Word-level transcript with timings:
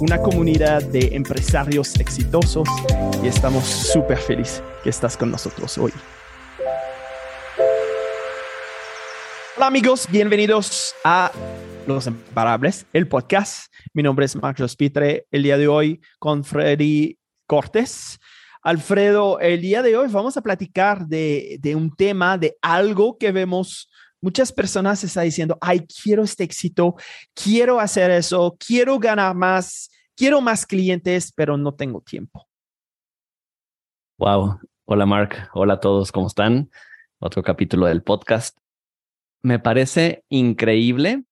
una 0.00 0.16
comunidad 0.18 0.82
de 0.82 1.14
empresarios 1.14 1.94
exitosos 2.00 2.66
y 3.22 3.26
estamos 3.26 3.64
súper 3.64 4.16
felices 4.16 4.62
que 4.82 4.88
estás 4.88 5.14
con 5.14 5.30
nosotros 5.30 5.76
hoy. 5.76 5.92
Hola 9.56 9.66
amigos, 9.66 10.06
bienvenidos 10.10 10.94
a 11.04 11.30
Los 11.86 12.06
Imparables, 12.06 12.86
el 12.94 13.08
podcast. 13.08 13.70
Mi 13.92 14.02
nombre 14.02 14.24
es 14.24 14.34
Marcos 14.36 14.74
Pitre, 14.74 15.26
el 15.30 15.42
día 15.42 15.58
de 15.58 15.68
hoy 15.68 16.00
con 16.18 16.44
Freddy 16.44 17.18
Cortés. 17.46 18.18
Alfredo, 18.62 19.38
el 19.38 19.60
día 19.60 19.82
de 19.82 19.98
hoy 19.98 20.08
vamos 20.08 20.34
a 20.38 20.42
platicar 20.42 21.06
de, 21.06 21.58
de 21.60 21.74
un 21.76 21.94
tema, 21.94 22.38
de 22.38 22.56
algo 22.62 23.18
que 23.18 23.32
vemos 23.32 23.89
muchas 24.20 24.52
personas 24.52 25.02
están 25.02 25.24
diciendo, 25.24 25.58
ay, 25.60 25.86
quiero 25.86 26.22
este 26.22 26.44
éxito, 26.44 26.96
quiero 27.34 27.80
hacer 27.80 28.10
eso, 28.10 28.56
quiero 28.64 28.98
ganar 28.98 29.34
más, 29.34 29.90
quiero 30.16 30.40
más 30.40 30.66
clientes, 30.66 31.32
pero 31.34 31.56
no 31.56 31.74
tengo 31.74 32.00
tiempo. 32.00 32.46
Wow. 34.18 34.60
Hola, 34.84 35.06
Mark. 35.06 35.48
Hola 35.54 35.74
a 35.74 35.80
todos. 35.80 36.12
¿Cómo 36.12 36.26
están? 36.26 36.70
Otro 37.20 37.42
capítulo 37.42 37.86
del 37.86 38.02
podcast. 38.02 38.58
Me 39.42 39.58
parece 39.58 40.24
increíble 40.28 41.24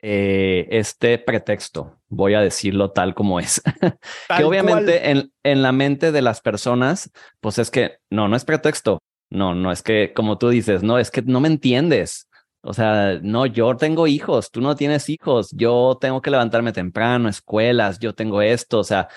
eh, 0.00 0.66
este 0.70 1.18
pretexto. 1.18 1.98
Voy 2.08 2.34
a 2.34 2.40
decirlo 2.40 2.92
tal 2.92 3.14
como 3.14 3.40
es. 3.40 3.60
que 4.36 4.44
obviamente 4.44 5.10
en, 5.10 5.32
en 5.42 5.62
la 5.62 5.72
mente 5.72 6.12
de 6.12 6.22
las 6.22 6.40
personas, 6.40 7.10
pues 7.40 7.58
es 7.58 7.70
que 7.70 7.98
no, 8.10 8.28
no 8.28 8.36
es 8.36 8.44
pretexto. 8.44 9.00
No, 9.34 9.54
no 9.54 9.72
es 9.72 9.82
que, 9.82 10.12
como 10.14 10.38
tú 10.38 10.48
dices, 10.48 10.82
no, 10.82 10.98
es 10.98 11.10
que 11.10 11.20
no 11.22 11.40
me 11.40 11.48
entiendes. 11.48 12.28
O 12.62 12.72
sea, 12.72 13.18
no, 13.20 13.46
yo 13.46 13.76
tengo 13.76 14.06
hijos, 14.06 14.50
tú 14.50 14.60
no 14.60 14.76
tienes 14.76 15.10
hijos, 15.10 15.50
yo 15.52 15.98
tengo 16.00 16.22
que 16.22 16.30
levantarme 16.30 16.72
temprano, 16.72 17.28
escuelas, 17.28 17.98
yo 17.98 18.14
tengo 18.14 18.40
esto, 18.40 18.78
o 18.78 18.84
sea, 18.84 19.08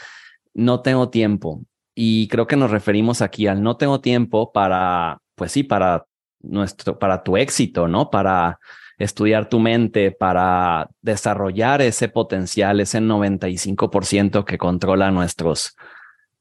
no 0.53 0.81
tengo 0.81 1.09
tiempo. 1.09 1.61
Y 1.95 2.27
creo 2.27 2.47
que 2.47 2.57
nos 2.57 2.71
referimos 2.71 3.21
aquí 3.21 3.47
al 3.47 3.61
no 3.63 3.77
tengo 3.77 4.01
tiempo 4.01 4.51
para, 4.51 5.19
pues 5.35 5.51
sí, 5.51 5.63
para 5.63 6.05
nuestro, 6.41 6.99
para 6.99 7.23
tu 7.23 7.37
éxito, 7.37 7.87
¿no? 7.87 8.09
Para 8.09 8.59
estudiar 8.97 9.47
tu 9.47 9.59
mente, 9.59 10.11
para 10.11 10.89
desarrollar 11.01 11.81
ese 11.81 12.09
potencial, 12.09 12.79
ese 12.79 12.99
95% 12.99 14.45
que 14.45 14.57
controla 14.57 15.11
nuestros, 15.11 15.75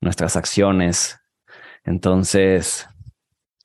nuestras 0.00 0.36
acciones. 0.36 1.18
Entonces, 1.84 2.88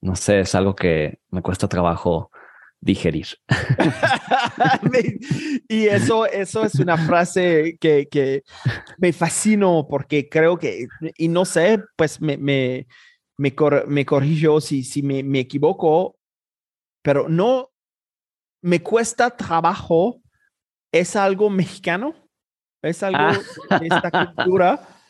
no 0.01 0.15
sé, 0.15 0.41
es 0.41 0.55
algo 0.55 0.75
que 0.75 1.19
me 1.29 1.41
cuesta 1.41 1.67
trabajo 1.67 2.31
digerir. 2.79 3.27
y 5.69 5.85
eso, 5.85 6.25
eso 6.25 6.65
es 6.65 6.75
una 6.75 6.97
frase 6.97 7.77
que, 7.79 8.07
que 8.09 8.43
me 8.97 9.13
fascino 9.13 9.85
porque 9.87 10.27
creo 10.27 10.57
que, 10.57 10.87
y 11.17 11.27
no 11.27 11.45
sé, 11.45 11.79
pues 11.95 12.19
me, 12.19 12.37
me, 12.37 12.87
me, 13.37 13.53
me 13.87 14.05
corrijo 14.05 14.59
si, 14.59 14.83
si 14.83 15.03
me, 15.03 15.21
me 15.21 15.39
equivoco, 15.39 16.17
pero 17.03 17.29
no 17.29 17.69
me 18.61 18.81
cuesta 18.81 19.29
trabajo. 19.29 20.17
¿Es 20.93 21.15
algo 21.15 21.49
mexicano? 21.49 22.13
¿Es 22.81 23.01
algo 23.01 23.41
ah. 23.69 23.79
de 23.79 23.87
esta 23.87 24.11
cultura? 24.11 24.87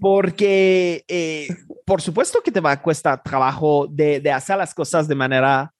Porque, 0.00 1.04
eh, 1.08 1.48
por 1.86 2.02
supuesto 2.02 2.42
que 2.42 2.52
te 2.52 2.60
va 2.60 2.72
a 2.72 2.82
costar 2.82 3.22
trabajo 3.22 3.86
de, 3.88 4.20
de 4.20 4.30
hacer 4.30 4.58
las 4.58 4.74
cosas 4.74 5.08
de 5.08 5.14
manera 5.14 5.72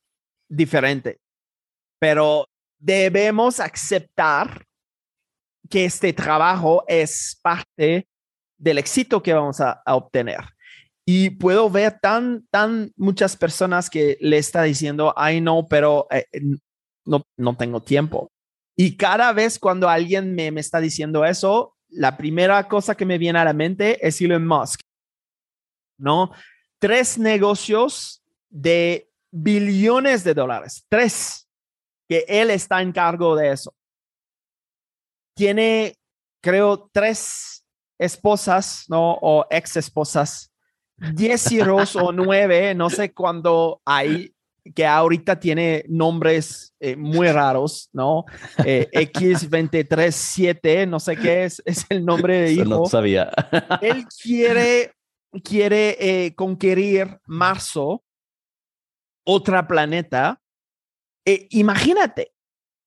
diferente, 0.48 1.18
pero 1.98 2.46
debemos 2.78 3.60
aceptar 3.60 4.64
que 5.70 5.86
este 5.86 6.12
trabajo 6.12 6.84
es 6.86 7.38
parte 7.42 8.06
del 8.58 8.78
éxito 8.78 9.22
que 9.22 9.32
vamos 9.32 9.60
a, 9.60 9.82
obtener. 9.86 10.40
Y 11.06 11.30
puedo 11.30 11.68
ver 11.68 11.98
tan, 12.00 12.46
tan 12.50 12.92
muchas 12.96 13.36
personas 13.36 13.90
que 13.90 14.16
le 14.20 14.38
está 14.38 14.62
diciendo, 14.62 15.12
ay 15.16 15.40
no, 15.40 15.66
pero 15.68 16.06
eh, 16.10 16.26
no, 17.04 17.22
no 17.36 17.56
tengo 17.56 17.82
tiempo. 17.82 18.30
Y 18.76 18.96
cada 18.96 19.32
vez 19.32 19.58
cuando 19.58 19.88
alguien 19.88 20.34
me, 20.34 20.50
me 20.50 20.60
está 20.60 20.80
diciendo 20.80 21.24
eso, 21.24 21.73
la 21.94 22.16
primera 22.16 22.66
cosa 22.68 22.94
que 22.94 23.06
me 23.06 23.18
viene 23.18 23.38
a 23.38 23.44
la 23.44 23.52
mente 23.52 24.04
es 24.06 24.20
Elon 24.20 24.46
Musk, 24.46 24.80
¿no? 25.98 26.32
Tres 26.78 27.18
negocios 27.18 28.22
de 28.50 29.10
billones 29.30 30.24
de 30.24 30.34
dólares, 30.34 30.84
tres, 30.88 31.48
que 32.08 32.24
él 32.28 32.50
está 32.50 32.82
en 32.82 32.92
cargo 32.92 33.36
de 33.36 33.52
eso. 33.52 33.74
Tiene, 35.36 35.96
creo, 36.42 36.90
tres 36.92 37.64
esposas, 37.98 38.84
¿no? 38.88 39.12
O 39.20 39.46
ex 39.50 39.76
esposas, 39.76 40.52
diez 40.96 41.50
hijos 41.52 41.96
o 41.96 42.12
nueve, 42.12 42.74
no 42.74 42.90
sé 42.90 43.12
cuándo 43.12 43.80
hay, 43.84 44.33
que 44.72 44.86
ahorita 44.86 45.38
tiene 45.38 45.84
nombres 45.88 46.74
eh, 46.80 46.96
muy 46.96 47.28
raros, 47.28 47.90
¿no? 47.92 48.24
Eh, 48.64 48.88
X237, 48.92 50.88
no 50.88 50.98
sé 51.00 51.16
qué 51.16 51.44
es, 51.44 51.62
es 51.66 51.84
el 51.90 52.04
nombre 52.04 52.40
de 52.40 52.52
hijo. 52.52 52.64
No 52.64 52.86
sabía. 52.86 53.30
Él 53.82 54.06
quiere, 54.22 54.92
quiere 55.42 55.96
eh, 56.00 56.34
conquerir 56.34 57.18
Marzo, 57.26 58.02
otra 59.24 59.66
planeta. 59.66 60.40
imagínate. 61.24 62.30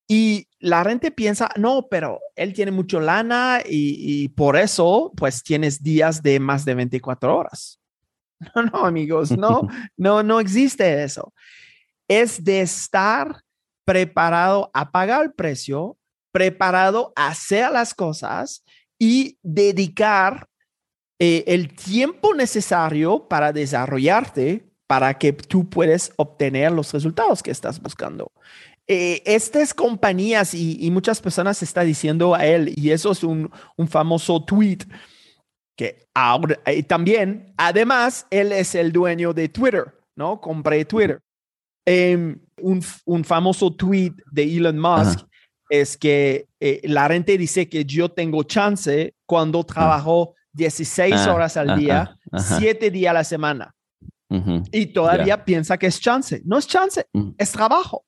Y 0.10 0.48
la 0.60 0.86
gente 0.86 1.12
piensa, 1.12 1.50
no, 1.58 1.88
pero 1.90 2.22
él 2.36 2.54
tiene 2.54 2.72
mucho 2.72 3.02
lana 3.02 3.60
y, 3.64 4.24
y 4.24 4.30
por 4.30 4.56
eso, 4.56 5.12
pues 5.18 5.44
tienes 5.44 5.84
días 5.84 6.24
de 6.24 6.40
más 6.40 6.64
de 6.66 6.76
24 6.76 7.38
horas. 7.38 7.80
No, 8.56 8.62
no, 8.62 8.86
amigos, 8.86 9.32
no, 9.32 9.68
no, 9.98 10.22
no 10.22 10.40
existe 10.40 11.04
eso 11.04 11.34
es 12.08 12.44
de 12.44 12.62
estar 12.62 13.42
preparado 13.86 14.70
a 14.74 14.92
pagar 14.92 15.24
el 15.24 15.34
precio, 15.34 15.98
preparado 16.32 17.14
a 17.16 17.28
hacer 17.28 17.72
las 17.72 17.94
cosas 17.94 18.64
y 19.00 19.38
dedicar 19.42 20.48
eh, 21.20 21.44
el 21.48 21.74
tiempo 21.74 22.34
necesario 22.34 23.28
para 23.28 23.52
desarrollarte 23.52 24.68
para 24.88 25.18
que 25.18 25.34
tú 25.34 25.70
puedas 25.70 26.12
obtener 26.16 26.72
los 26.72 26.94
resultados 26.94 27.44
que 27.44 27.52
estás 27.52 27.82
buscando. 27.82 28.32
Eh, 28.88 29.22
estas 29.26 29.74
compañías 29.74 30.54
y, 30.54 30.90
muchas 30.92 31.20
personas 31.20 31.62
están 31.62 31.86
diciendo 31.86 32.34
a 32.34 32.46
él, 32.46 32.74
y 32.78 32.92
eso 32.92 33.12
es 33.12 33.24
un, 33.24 33.52
famoso 33.90 34.44
tweet, 34.46 34.80
que 35.76 36.08
ahora 36.14 36.58
eh, 36.66 36.84
también, 36.84 37.54
además, 37.58 38.26
él 38.30 38.54
es 38.54 38.76
el 38.76 38.94
dueño 38.94 39.34
de 39.34 39.50
Twitter, 39.50 39.94
¿no? 40.16 40.40
Compré 40.40 40.86
Twitter. 40.86 41.20
Em, 41.90 42.38
un, 42.62 42.84
un, 43.06 43.24
famoso 43.24 43.72
tweet 43.72 44.14
de 44.30 44.44
Elon 44.44 44.78
Musk 44.78 45.26
es 45.70 45.96
que 45.96 46.50
eh, 46.60 46.82
la 46.84 47.08
gente 47.08 47.38
dice 47.38 47.70
que 47.70 47.86
yo 47.86 48.10
tengo 48.12 48.44
chance 48.44 49.16
cuando 49.26 49.64
trabajo 49.64 50.36
16 50.52 51.16
ah, 51.16 51.34
horas 51.34 51.56
al 51.56 51.80
día, 51.80 52.18
7 52.36 52.92
días 52.92 53.12
a 53.12 53.14
la 53.14 53.24
semana. 53.24 53.74
Y 54.74 54.88
todavía 54.88 55.46
piensa 55.46 55.78
que 55.78 55.88
es 55.88 56.02
chance. 56.02 56.42
No 56.44 56.58
es 56.58 56.68
chance, 56.68 57.06
es 57.38 57.52
trabajo. 57.54 58.04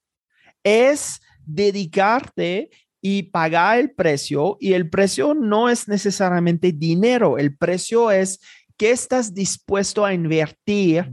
Es 0.61 1.21
dedicarte 1.45 2.69
y 3.01 3.23
pagar 3.23 3.79
el 3.79 3.91
precio. 3.91 4.57
Y 4.59 4.73
el 4.73 4.89
precio 4.89 5.33
no 5.33 5.69
es 5.69 5.87
necesariamente 5.87 6.73
dinero. 6.73 7.37
El 7.37 7.55
precio 7.55 8.11
es 8.11 8.41
qué 8.75 8.91
estás 8.91 9.33
dispuesto 9.33 10.03
a 10.03 10.13
invertir 10.13 11.09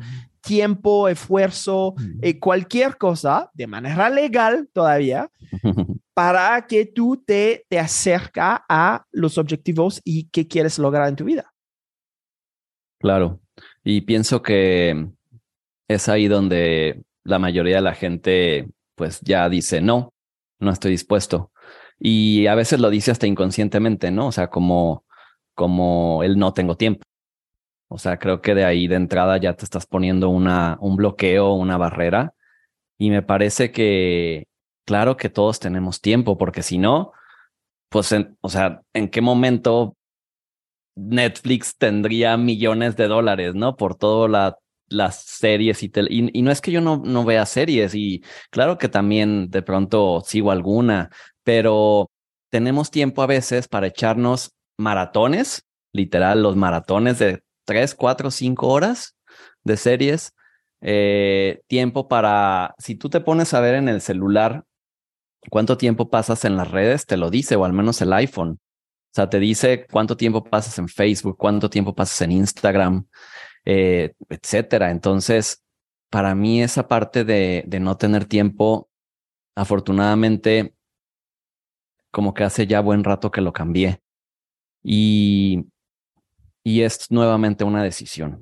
tiempo, 0.46 1.08
esfuerzo, 1.08 1.94
eh, 2.22 2.38
cualquier 2.38 2.96
cosa 2.96 3.50
de 3.54 3.66
manera 3.66 4.08
legal 4.08 4.68
todavía 4.72 5.28
para 6.14 6.66
que 6.66 6.86
tú 6.86 7.22
te, 7.26 7.66
te 7.68 7.78
acerca 7.78 8.64
a 8.68 9.04
los 9.10 9.38
objetivos 9.38 10.00
y 10.04 10.28
qué 10.30 10.46
quieres 10.46 10.78
lograr 10.78 11.08
en 11.08 11.16
tu 11.16 11.24
vida. 11.24 11.52
Claro. 12.98 13.40
Y 13.82 14.02
pienso 14.02 14.42
que 14.42 15.08
es 15.88 16.08
ahí 16.08 16.28
donde 16.28 17.02
la 17.24 17.38
mayoría 17.38 17.76
de 17.76 17.82
la 17.82 17.94
gente 17.94 18.68
pues 18.94 19.20
ya 19.20 19.48
dice, 19.48 19.80
no, 19.80 20.14
no 20.58 20.70
estoy 20.70 20.92
dispuesto. 20.92 21.50
Y 21.98 22.46
a 22.46 22.54
veces 22.54 22.80
lo 22.80 22.90
dice 22.90 23.10
hasta 23.10 23.26
inconscientemente, 23.26 24.10
¿no? 24.10 24.28
O 24.28 24.32
sea, 24.32 24.48
como, 24.48 25.04
como 25.54 26.22
el 26.22 26.38
no 26.38 26.52
tengo 26.52 26.76
tiempo. 26.76 27.02
O 27.88 27.98
sea, 27.98 28.18
creo 28.18 28.42
que 28.42 28.54
de 28.54 28.64
ahí 28.64 28.88
de 28.88 28.96
entrada 28.96 29.38
ya 29.38 29.54
te 29.54 29.64
estás 29.64 29.86
poniendo 29.86 30.28
una, 30.28 30.76
un 30.80 30.96
bloqueo, 30.96 31.52
una 31.54 31.76
barrera. 31.76 32.34
Y 32.98 33.10
me 33.10 33.22
parece 33.22 33.72
que, 33.72 34.46
claro 34.84 35.16
que 35.16 35.30
todos 35.30 35.60
tenemos 35.60 36.00
tiempo, 36.00 36.38
porque 36.38 36.62
si 36.62 36.78
no, 36.78 37.12
pues, 37.90 38.14
o 38.40 38.48
sea, 38.48 38.82
¿en 38.94 39.08
qué 39.08 39.20
momento 39.20 39.96
Netflix 40.96 41.76
tendría 41.76 42.36
millones 42.36 42.96
de 42.96 43.08
dólares, 43.08 43.54
¿no? 43.54 43.76
Por 43.76 43.96
todo 43.96 44.28
la, 44.28 44.58
las 44.88 45.22
series 45.24 45.82
y, 45.82 45.92
y, 46.08 46.38
y 46.38 46.42
no 46.42 46.50
es 46.50 46.60
que 46.60 46.72
yo 46.72 46.80
no, 46.80 47.02
no 47.04 47.24
vea 47.24 47.46
series 47.46 47.94
y 47.94 48.22
claro 48.50 48.78
que 48.78 48.88
también 48.88 49.50
de 49.50 49.62
pronto 49.62 50.22
sigo 50.24 50.50
alguna, 50.50 51.10
pero 51.44 52.10
tenemos 52.50 52.90
tiempo 52.90 53.22
a 53.22 53.26
veces 53.26 53.68
para 53.68 53.88
echarnos 53.88 54.52
maratones, 54.78 55.64
literal, 55.92 56.42
los 56.42 56.56
maratones 56.56 57.18
de 57.18 57.42
tres, 57.66 57.94
cuatro, 57.94 58.30
cinco 58.30 58.68
horas 58.68 59.16
de 59.64 59.76
series. 59.76 60.34
Eh, 60.80 61.62
tiempo 61.66 62.08
para, 62.08 62.74
si 62.78 62.94
tú 62.94 63.10
te 63.10 63.20
pones 63.20 63.52
a 63.54 63.60
ver 63.60 63.74
en 63.74 63.88
el 63.88 64.00
celular 64.00 64.64
cuánto 65.50 65.76
tiempo 65.76 66.08
pasas 66.08 66.44
en 66.44 66.56
las 66.56 66.70
redes, 66.70 67.06
te 67.06 67.16
lo 67.16 67.30
dice, 67.30 67.56
o 67.56 67.64
al 67.64 67.72
menos 67.72 68.00
el 68.00 68.12
iPhone. 68.12 68.58
O 68.58 69.14
sea, 69.16 69.28
te 69.28 69.40
dice 69.40 69.86
cuánto 69.90 70.16
tiempo 70.16 70.44
pasas 70.44 70.78
en 70.78 70.88
Facebook, 70.88 71.36
cuánto 71.38 71.70
tiempo 71.70 71.94
pasas 71.94 72.20
en 72.22 72.32
Instagram, 72.32 73.06
eh, 73.64 74.14
etcétera. 74.28 74.90
Entonces, 74.90 75.64
para 76.10 76.34
mí 76.34 76.62
esa 76.62 76.86
parte 76.88 77.24
de, 77.24 77.64
de 77.66 77.80
no 77.80 77.96
tener 77.96 78.26
tiempo, 78.26 78.88
afortunadamente, 79.54 80.74
como 82.10 82.34
que 82.34 82.44
hace 82.44 82.66
ya 82.66 82.80
buen 82.80 83.04
rato 83.04 83.30
que 83.30 83.40
lo 83.40 83.52
cambié. 83.52 84.00
Y, 84.82 85.66
y 86.66 86.82
es 86.82 87.08
nuevamente 87.12 87.62
una 87.62 87.84
decisión. 87.84 88.40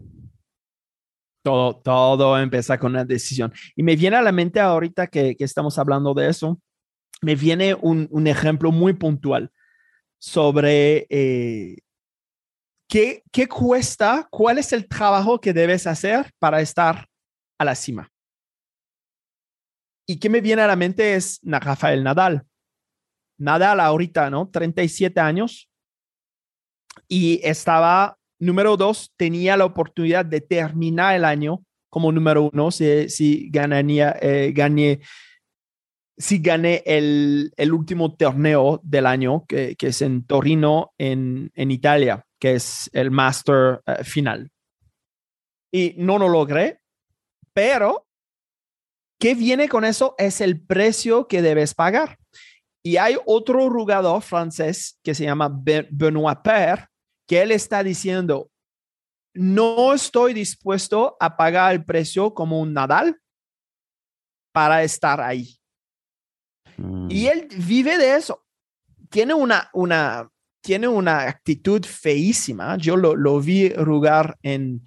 Todo, 1.45 1.77
todo 1.77 2.39
empieza 2.39 2.79
con 2.79 2.93
una 2.93 3.05
decisión. 3.05 3.53
Y 3.77 3.83
me 3.83 3.97
viene 3.97 4.17
a 4.17 4.23
la 4.23 4.33
mente 4.33 4.61
ahorita 4.61 5.09
que, 5.09 5.37
que 5.37 5.45
estamos 5.45 5.79
hablando 5.79 6.15
de 6.15 6.31
eso, 6.31 6.59
me 7.21 7.35
viene 7.35 7.75
un, 7.75 8.09
un 8.11 8.27
ejemplo 8.27 8.73
muy 8.73 8.95
puntual 8.95 9.53
sobre 10.19 11.07
eh, 11.11 11.77
qué, 12.89 13.23
qué 13.31 13.47
cuesta, 13.47 14.27
cuál 14.31 14.57
es 14.57 14.73
el 14.73 14.89
trabajo 14.89 15.39
que 15.39 15.53
debes 15.53 15.87
hacer 15.87 16.33
para 16.39 16.63
estar 16.63 17.07
a 17.59 17.65
la 17.67 17.75
cima. 17.75 18.11
Y 20.09 20.19
qué 20.19 20.31
me 20.31 20.41
viene 20.41 20.63
a 20.63 20.67
la 20.67 20.77
mente 20.77 21.15
es 21.15 21.41
Rafael 21.43 22.03
Nadal. 22.03 22.47
Nadal 23.39 23.81
ahorita, 23.81 24.31
¿no? 24.31 24.49
37 24.49 25.21
años. 25.21 25.69
Y 27.09 27.41
estaba 27.43 28.17
número 28.39 28.77
dos, 28.77 29.13
tenía 29.17 29.57
la 29.57 29.65
oportunidad 29.65 30.25
de 30.25 30.41
terminar 30.41 31.15
el 31.15 31.25
año 31.25 31.63
como 31.95 32.11
número 32.11 32.51
uno 32.53 32.73
si, 32.73 33.09
si 33.09 33.49
ganaría, 33.51 34.17
eh, 34.21 34.53
gané 34.53 35.01
si 36.17 36.39
gané 36.39 36.83
el, 36.87 37.53
el, 37.57 37.73
último 37.73 38.15
torneo 38.15 38.81
del 38.83 39.07
año, 39.07 39.45
que, 39.47 39.77
que 39.77 39.89
es 39.89 40.03
en 40.03 40.25
Torino, 40.25 40.93
en, 40.99 41.51
en, 41.55 41.71
Italia, 41.71 42.25
que 42.39 42.55
es 42.55 42.89
el 42.93 43.11
Master 43.11 43.81
uh, 43.87 44.03
final. 44.05 44.51
Y 45.73 45.95
no 45.99 46.19
lo 46.19 46.29
logré, 46.29 46.81
pero 47.53 48.07
¿qué 49.21 49.35
viene 49.35 49.69
con 49.69 49.85
eso? 49.85 50.15
Es 50.19 50.41
el 50.41 50.61
precio 50.61 51.27
que 51.27 51.43
debes 51.43 51.75
pagar. 51.75 52.19
Y 52.85 52.97
hay 52.97 53.17
otro 53.27 53.69
jugador 53.71 54.23
francés 54.23 54.99
que 55.03 55.15
se 55.15 55.25
llama 55.25 55.49
Benoit 55.51 56.39
Paire, 56.45 56.89
que 57.27 57.43
él 57.43 57.51
está 57.51 57.83
diciendo, 57.83 58.51
no 59.35 59.93
estoy 59.93 60.33
dispuesto 60.35 61.17
a 61.21 61.37
pagar 61.37 61.73
el 61.73 61.85
precio 61.85 62.35
como 62.35 62.61
un 62.61 62.73
Nadal 62.73 63.21
para 64.53 64.83
estar 64.83 65.21
ahí. 65.21 65.59
Y 66.77 66.83
Mm. 66.83 67.11
él 67.11 67.49
vive 67.57 67.99
de 67.99 68.17
eso. 68.17 68.45
Tiene 69.11 69.35
una, 69.35 69.71
una, 69.73 70.29
tiene 70.61 70.89
una 70.89 71.23
actitud 71.23 71.85
feísima. 71.85 72.77
Yo 72.77 72.97
lo, 72.97 73.15
lo 73.15 73.41
vi 73.41 73.73
jugar 73.77 74.37
en, 74.43 74.85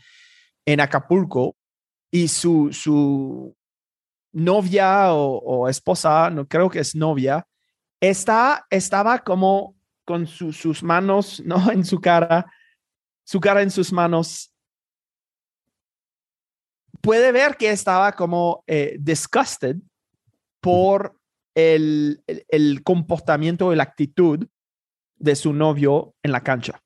en 0.65 0.81
Acapulco 0.81 1.55
y 2.11 2.27
su, 2.27 2.69
su 2.73 3.55
novia 4.33 5.13
o, 5.13 5.37
o, 5.37 5.69
esposa, 5.69 6.29
no 6.29 6.47
creo 6.47 6.69
que 6.69 6.79
es 6.79 6.95
novia, 6.95 7.45
está, 8.01 8.65
estaba 8.69 9.19
como 9.19 9.76
con 10.07 10.25
su, 10.25 10.53
sus 10.53 10.81
manos 10.81 11.41
¿no? 11.45 11.69
en 11.71 11.83
su 11.83 11.99
cara, 11.99 12.49
su 13.25 13.39
cara 13.41 13.61
en 13.61 13.69
sus 13.69 13.91
manos. 13.91 14.53
Puede 17.01 17.31
ver 17.31 17.57
que 17.57 17.69
estaba 17.69 18.13
como 18.13 18.63
eh, 18.65 18.95
disgusted 18.99 19.75
por 20.61 21.19
el, 21.53 22.23
el, 22.25 22.45
el 22.47 22.83
comportamiento 22.83 23.71
y 23.71 23.75
la 23.75 23.83
actitud 23.83 24.47
de 25.17 25.35
su 25.35 25.51
novio 25.51 26.15
en 26.23 26.31
la 26.31 26.41
cancha. 26.41 26.81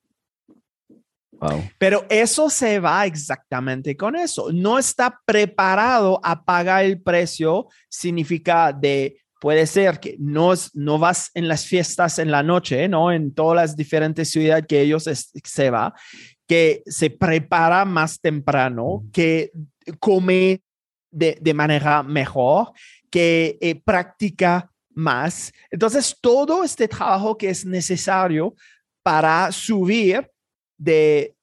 Wow. 1.32 1.62
Pero 1.78 2.06
eso 2.08 2.50
se 2.50 2.78
va 2.78 3.06
exactamente 3.06 3.96
con 3.96 4.16
eso. 4.16 4.52
No 4.52 4.78
está 4.78 5.20
preparado 5.24 6.20
a 6.22 6.44
pagar 6.44 6.84
el 6.84 7.00
precio, 7.02 7.68
significa 7.88 8.72
de, 8.72 9.21
puede 9.42 9.66
ser 9.66 9.98
que 9.98 10.14
no, 10.20 10.52
no 10.72 11.00
vas 11.00 11.32
en 11.34 11.48
las 11.48 11.66
fiestas 11.66 12.20
en 12.20 12.30
la 12.30 12.44
noche, 12.44 12.86
¿no? 12.86 13.10
En 13.10 13.34
todas 13.34 13.56
las 13.56 13.76
diferentes 13.76 14.30
ciudades 14.30 14.66
que 14.68 14.80
ellos 14.80 15.08
es, 15.08 15.32
se 15.42 15.68
va, 15.68 15.92
que 16.46 16.84
se 16.86 17.10
prepara 17.10 17.84
más 17.84 18.20
temprano, 18.20 19.02
que 19.12 19.50
come 19.98 20.62
de, 21.10 21.36
de 21.40 21.54
manera 21.54 22.04
mejor, 22.04 22.70
que 23.10 23.58
eh, 23.60 23.82
practica 23.84 24.70
más. 24.94 25.52
Entonces, 25.72 26.16
todo 26.20 26.62
este 26.62 26.86
trabajo 26.86 27.36
que 27.36 27.50
es 27.50 27.66
necesario 27.66 28.54
para 29.02 29.50
subir 29.50 30.30
de, 30.78 31.34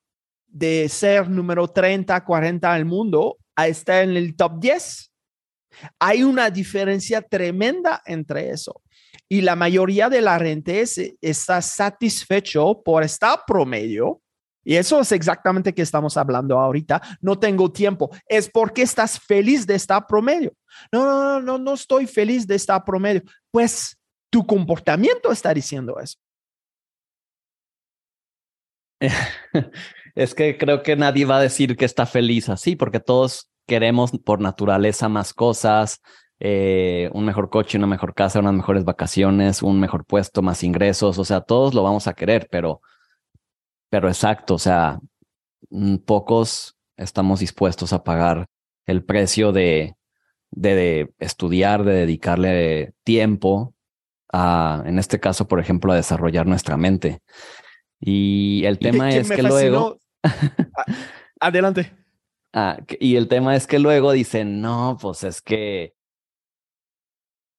de 0.48 0.88
ser 0.88 1.30
número 1.30 1.68
30, 1.68 2.24
40 2.24 2.74
al 2.74 2.86
mundo 2.86 3.36
a 3.57 3.68
estar 3.68 4.06
en 4.06 4.16
el 4.16 4.38
top 4.38 4.57
10. 4.62 5.09
Hay 6.00 6.24
una 6.24 6.50
diferencia 6.50 7.21
tremenda 7.21 8.01
entre 8.06 8.50
eso. 8.50 8.81
Y 9.27 9.42
la 9.42 9.56
mayoría 9.56 10.10
de 10.10 10.21
la 10.21 10.39
gente 10.39 10.81
es, 10.81 11.00
está 11.21 11.62
satisfecho 11.62 12.81
por 12.83 13.04
estar 13.04 13.42
promedio. 13.45 14.21
Y 14.63 14.75
eso 14.75 15.00
es 15.00 15.12
exactamente 15.12 15.74
que 15.74 15.81
estamos 15.81 16.18
hablando 16.18 16.60
ahorita. 16.60 17.01
No 17.21 17.39
tengo 17.39 17.71
tiempo. 17.71 18.10
Es 18.27 18.50
porque 18.50 18.82
estás 18.82 19.20
feliz 19.20 19.65
de 19.65 19.75
estar 19.75 20.05
promedio. 20.08 20.53
No, 20.91 21.05
no, 21.05 21.41
no, 21.41 21.58
no 21.58 21.74
estoy 21.74 22.08
feliz 22.08 22.46
de 22.46 22.55
estar 22.55 22.84
promedio. 22.84 23.22
Pues 23.51 23.98
tu 24.32 24.46
comportamiento 24.46 25.32
está 25.32 25.53
diciendo 25.53 26.00
eso. 26.00 26.17
es 30.15 30.36
que 30.36 30.58
creo 30.58 30.84
que 30.84 30.96
nadie 30.96 31.25
va 31.25 31.38
a 31.38 31.41
decir 31.41 31.77
que 31.77 31.86
está 31.86 32.05
feliz 32.05 32.50
así, 32.50 32.75
porque 32.75 33.00
todos 33.00 33.49
queremos 33.70 34.12
por 34.26 34.42
naturaleza 34.42 35.08
más 35.08 35.34
cosas, 35.34 36.02
eh, 36.40 37.10
un 37.14 37.24
mejor 37.26 37.50
coche, 37.50 37.78
una 37.78 37.86
mejor 37.88 38.16
casa, 38.16 38.40
unas 38.40 38.56
mejores 38.56 38.84
vacaciones, 38.84 39.62
un 39.62 39.80
mejor 39.80 40.06
puesto, 40.06 40.42
más 40.42 40.64
ingresos, 40.64 41.20
o 41.20 41.24
sea, 41.24 41.42
todos 41.42 41.74
lo 41.76 41.84
vamos 41.84 42.08
a 42.08 42.14
querer, 42.14 42.48
pero, 42.50 42.82
pero 43.90 44.08
exacto, 44.08 44.56
o 44.56 44.60
sea, 44.60 45.00
mm, 45.70 45.98
pocos 45.98 46.78
estamos 46.98 47.40
dispuestos 47.42 47.94
a 47.94 48.04
pagar 48.04 48.48
el 48.88 49.06
precio 49.06 49.52
de, 49.52 49.96
de, 50.50 50.76
de 50.76 51.14
estudiar, 51.20 51.84
de 51.84 51.94
dedicarle 51.94 52.94
tiempo 53.04 53.76
a, 54.34 54.82
en 54.86 54.98
este 54.98 55.20
caso, 55.20 55.48
por 55.48 55.60
ejemplo, 55.60 55.94
a 55.94 55.98
desarrollar 55.98 56.48
nuestra 56.48 56.76
mente. 56.76 57.22
Y 58.00 58.64
el 58.66 58.80
tema 58.80 59.12
es 59.12 59.30
que 59.30 59.44
luego. 59.44 60.00
Adelante. 61.40 61.99
Ah, 62.53 62.79
y 63.00 63.15
el 63.15 63.27
tema 63.27 63.56
es 63.56 63.68
que 63.68 63.79
luego 63.79 64.12
dicen, 64.12 64.62
no, 64.62 64.98
pues 65.00 65.24
es 65.24 65.41
que 65.41 65.94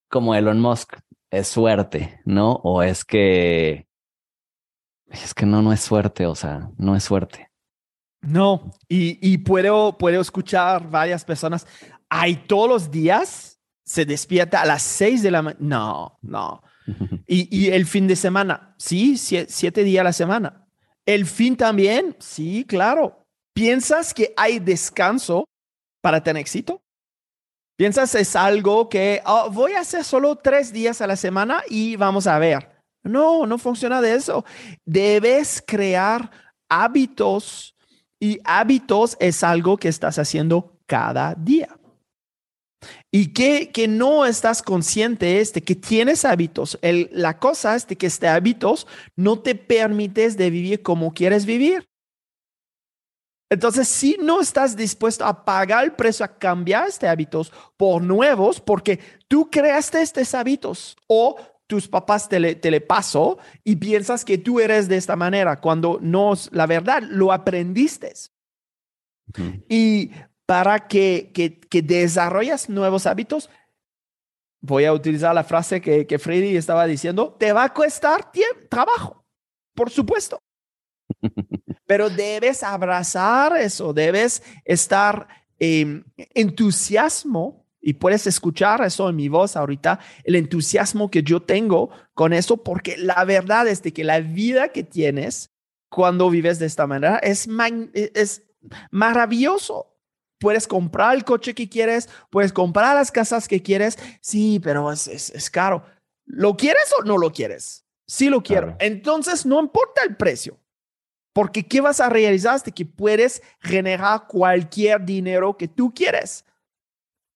como 0.08 0.34
Elon 0.34 0.60
Musk 0.60 0.96
es 1.30 1.48
suerte, 1.48 2.20
¿no? 2.24 2.52
O 2.64 2.82
es 2.82 3.04
que 3.04 3.86
es 5.08 5.34
que 5.34 5.46
no, 5.46 5.62
no 5.62 5.72
es 5.72 5.80
suerte, 5.80 6.26
o 6.26 6.34
sea, 6.34 6.70
no 6.76 6.96
es 6.96 7.04
suerte. 7.04 7.50
No, 8.22 8.72
y, 8.88 9.18
y 9.26 9.38
puedo, 9.38 9.96
puedo 9.96 10.20
escuchar 10.20 10.88
varias 10.90 11.24
personas, 11.24 11.66
hay 12.08 12.36
todos 12.36 12.68
los 12.68 12.90
días 12.90 13.50
se 13.90 14.04
despierta 14.04 14.62
a 14.62 14.66
las 14.66 14.82
seis 14.82 15.20
de 15.20 15.32
la 15.32 15.42
mañana. 15.42 15.60
No, 15.60 16.18
no. 16.22 16.62
Y, 17.26 17.48
y, 17.56 17.70
el 17.70 17.86
fin 17.86 18.08
de 18.08 18.16
semana, 18.16 18.74
sí, 18.76 19.16
siete 19.16 19.84
días 19.84 20.00
a 20.00 20.04
la 20.04 20.12
semana. 20.12 20.66
El 21.06 21.26
fin 21.26 21.56
también, 21.56 22.16
sí, 22.18 22.64
claro. 22.66 23.19
¿Piensas 23.60 24.14
que 24.14 24.32
hay 24.38 24.58
descanso 24.58 25.44
para 26.00 26.22
tener 26.22 26.40
éxito? 26.40 26.80
¿Piensas 27.76 28.14
es 28.14 28.34
algo 28.34 28.88
que 28.88 29.20
oh, 29.26 29.50
voy 29.50 29.72
a 29.72 29.80
hacer 29.80 30.02
solo 30.02 30.36
tres 30.36 30.72
días 30.72 31.02
a 31.02 31.06
la 31.06 31.14
semana 31.14 31.62
y 31.68 31.94
vamos 31.96 32.26
a 32.26 32.38
ver? 32.38 32.70
No, 33.02 33.44
no 33.44 33.58
funciona 33.58 34.00
de 34.00 34.14
eso. 34.14 34.46
Debes 34.86 35.62
crear 35.66 36.30
hábitos 36.70 37.76
Y 38.18 38.40
hábitos 38.44 39.18
es 39.20 39.44
algo 39.44 39.76
que 39.76 39.88
estás 39.88 40.18
haciendo 40.18 40.78
cada 40.86 41.34
día. 41.34 41.78
Y 43.12 43.34
que, 43.34 43.70
que 43.70 43.88
no 43.88 44.24
estás 44.24 44.62
consciente 44.62 45.38
es 45.38 45.52
de 45.52 45.60
que 45.60 45.74
tienes 45.74 46.24
hábitos. 46.24 46.78
La 47.10 47.38
cosa 47.38 47.76
es 47.76 47.86
de 47.86 47.96
que 47.96 48.06
este 48.06 48.26
hábitos 48.26 48.86
no 49.16 49.38
te 49.38 49.54
permites 49.54 50.38
de 50.38 50.48
vivir 50.48 50.82
como 50.82 51.12
quieres 51.12 51.44
vivir. 51.44 51.89
Entonces, 53.50 53.88
si 53.88 54.16
no 54.22 54.40
estás 54.40 54.76
dispuesto 54.76 55.24
a 55.24 55.44
pagar 55.44 55.82
el 55.82 55.92
precio, 55.92 56.24
a 56.24 56.38
cambiar 56.38 56.88
este 56.88 57.08
hábitos 57.08 57.52
por 57.76 58.00
nuevos, 58.00 58.60
porque 58.60 59.00
tú 59.26 59.50
creaste 59.50 60.00
estos 60.00 60.32
hábitos 60.34 60.96
o 61.08 61.36
tus 61.66 61.88
papás 61.88 62.28
te 62.28 62.38
le, 62.38 62.54
te 62.54 62.70
le 62.70 62.80
pasó 62.80 63.38
y 63.64 63.76
piensas 63.76 64.24
que 64.24 64.38
tú 64.38 64.60
eres 64.60 64.88
de 64.88 64.96
esta 64.96 65.16
manera, 65.16 65.60
cuando 65.60 65.98
no, 66.00 66.34
la 66.52 66.66
verdad, 66.66 67.02
lo 67.02 67.32
aprendiste. 67.32 68.12
Y 69.68 70.12
para 70.46 70.86
que, 70.88 71.30
que, 71.34 71.58
que 71.58 71.82
desarrollas 71.82 72.68
nuevos 72.68 73.06
hábitos, 73.06 73.50
voy 74.60 74.84
a 74.84 74.92
utilizar 74.92 75.34
la 75.34 75.44
frase 75.44 75.80
que, 75.80 76.06
que 76.06 76.18
Freddy 76.18 76.56
estaba 76.56 76.86
diciendo, 76.86 77.36
te 77.38 77.52
va 77.52 77.64
a 77.64 77.74
costar 77.74 78.30
tiempo, 78.30 78.66
trabajo, 78.68 79.24
por 79.74 79.90
supuesto. 79.90 80.40
Pero 81.86 82.10
debes 82.10 82.62
abrazar 82.62 83.56
eso, 83.56 83.92
debes 83.92 84.42
estar 84.64 85.28
eh, 85.58 86.02
entusiasmo 86.34 87.66
y 87.80 87.94
puedes 87.94 88.26
escuchar 88.26 88.82
eso 88.82 89.08
en 89.08 89.16
mi 89.16 89.28
voz 89.28 89.56
ahorita, 89.56 89.98
el 90.24 90.36
entusiasmo 90.36 91.10
que 91.10 91.22
yo 91.22 91.42
tengo 91.42 91.90
con 92.14 92.32
eso, 92.32 92.58
porque 92.58 92.96
la 92.96 93.24
verdad 93.24 93.66
es 93.68 93.82
de 93.82 93.92
que 93.92 94.04
la 94.04 94.20
vida 94.20 94.68
que 94.68 94.84
tienes 94.84 95.50
cuando 95.88 96.30
vives 96.30 96.58
de 96.58 96.66
esta 96.66 96.86
manera 96.86 97.18
es, 97.18 97.48
es 98.14 98.42
maravilloso 98.90 99.90
puedes 100.40 100.66
comprar 100.66 101.14
el 101.14 101.24
coche 101.24 101.54
que 101.54 101.68
quieres, 101.68 102.08
puedes 102.30 102.52
comprar 102.52 102.96
las 102.96 103.12
casas 103.12 103.46
que 103.46 103.62
quieres. 103.62 103.98
Sí, 104.20 104.58
pero 104.60 104.90
es, 104.90 105.06
es, 105.06 105.50
caro. 105.50 105.84
¿Lo 106.24 106.56
quieres 106.56 106.92
o 106.98 107.04
no 107.04 107.18
lo 107.18 107.30
quieres? 107.30 107.84
Sí 108.06 108.28
lo 108.28 108.42
quiero. 108.42 108.74
Entonces, 108.80 109.46
no 109.46 109.60
importa 109.60 110.02
el 110.02 110.16
precio. 110.16 110.58
Porque 111.32 111.66
¿qué 111.66 111.80
vas 111.80 112.00
a 112.00 112.08
realizar? 112.08 112.60
De 112.62 112.72
que 112.72 112.84
puedes 112.84 113.42
generar 113.60 114.26
cualquier 114.26 115.04
dinero 115.04 115.56
que 115.56 115.68
tú 115.68 115.92
quieres 115.94 116.44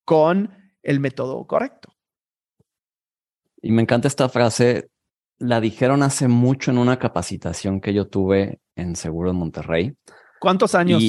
con 0.04 0.50
el 0.82 1.00
método 1.00 1.46
correcto. 1.46 1.94
Y 3.62 3.72
me 3.72 3.82
encanta 3.82 4.08
esta 4.08 4.28
frase. 4.28 4.90
La 5.38 5.60
dijeron 5.60 6.02
hace 6.02 6.28
mucho 6.28 6.70
en 6.70 6.78
una 6.78 6.98
capacitación 6.98 7.80
que 7.80 7.92
yo 7.92 8.06
tuve 8.06 8.60
en 8.76 8.94
Seguro 8.94 9.30
de 9.30 9.38
Monterrey. 9.38 9.96
¿Cuántos 10.38 10.74
años? 10.74 11.02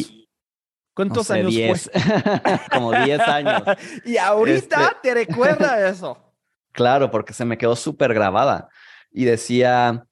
¿Cuántos 0.95 1.29
años 1.29 1.53
fue? 1.53 2.01
Como 2.71 2.91
10 2.93 3.19
años. 3.19 3.63
y 4.05 4.17
ahorita 4.17 4.85
este 4.85 4.97
te 5.03 5.13
recuerda 5.13 5.87
eso. 5.87 6.21
Claro, 6.71 7.09
porque 7.09 7.31
se 7.31 7.45
me 7.45 7.57
quedó 7.57 7.73
súper 7.77 8.13
grabada. 8.13 8.67
Y 9.09 9.23
decía, 9.23 10.05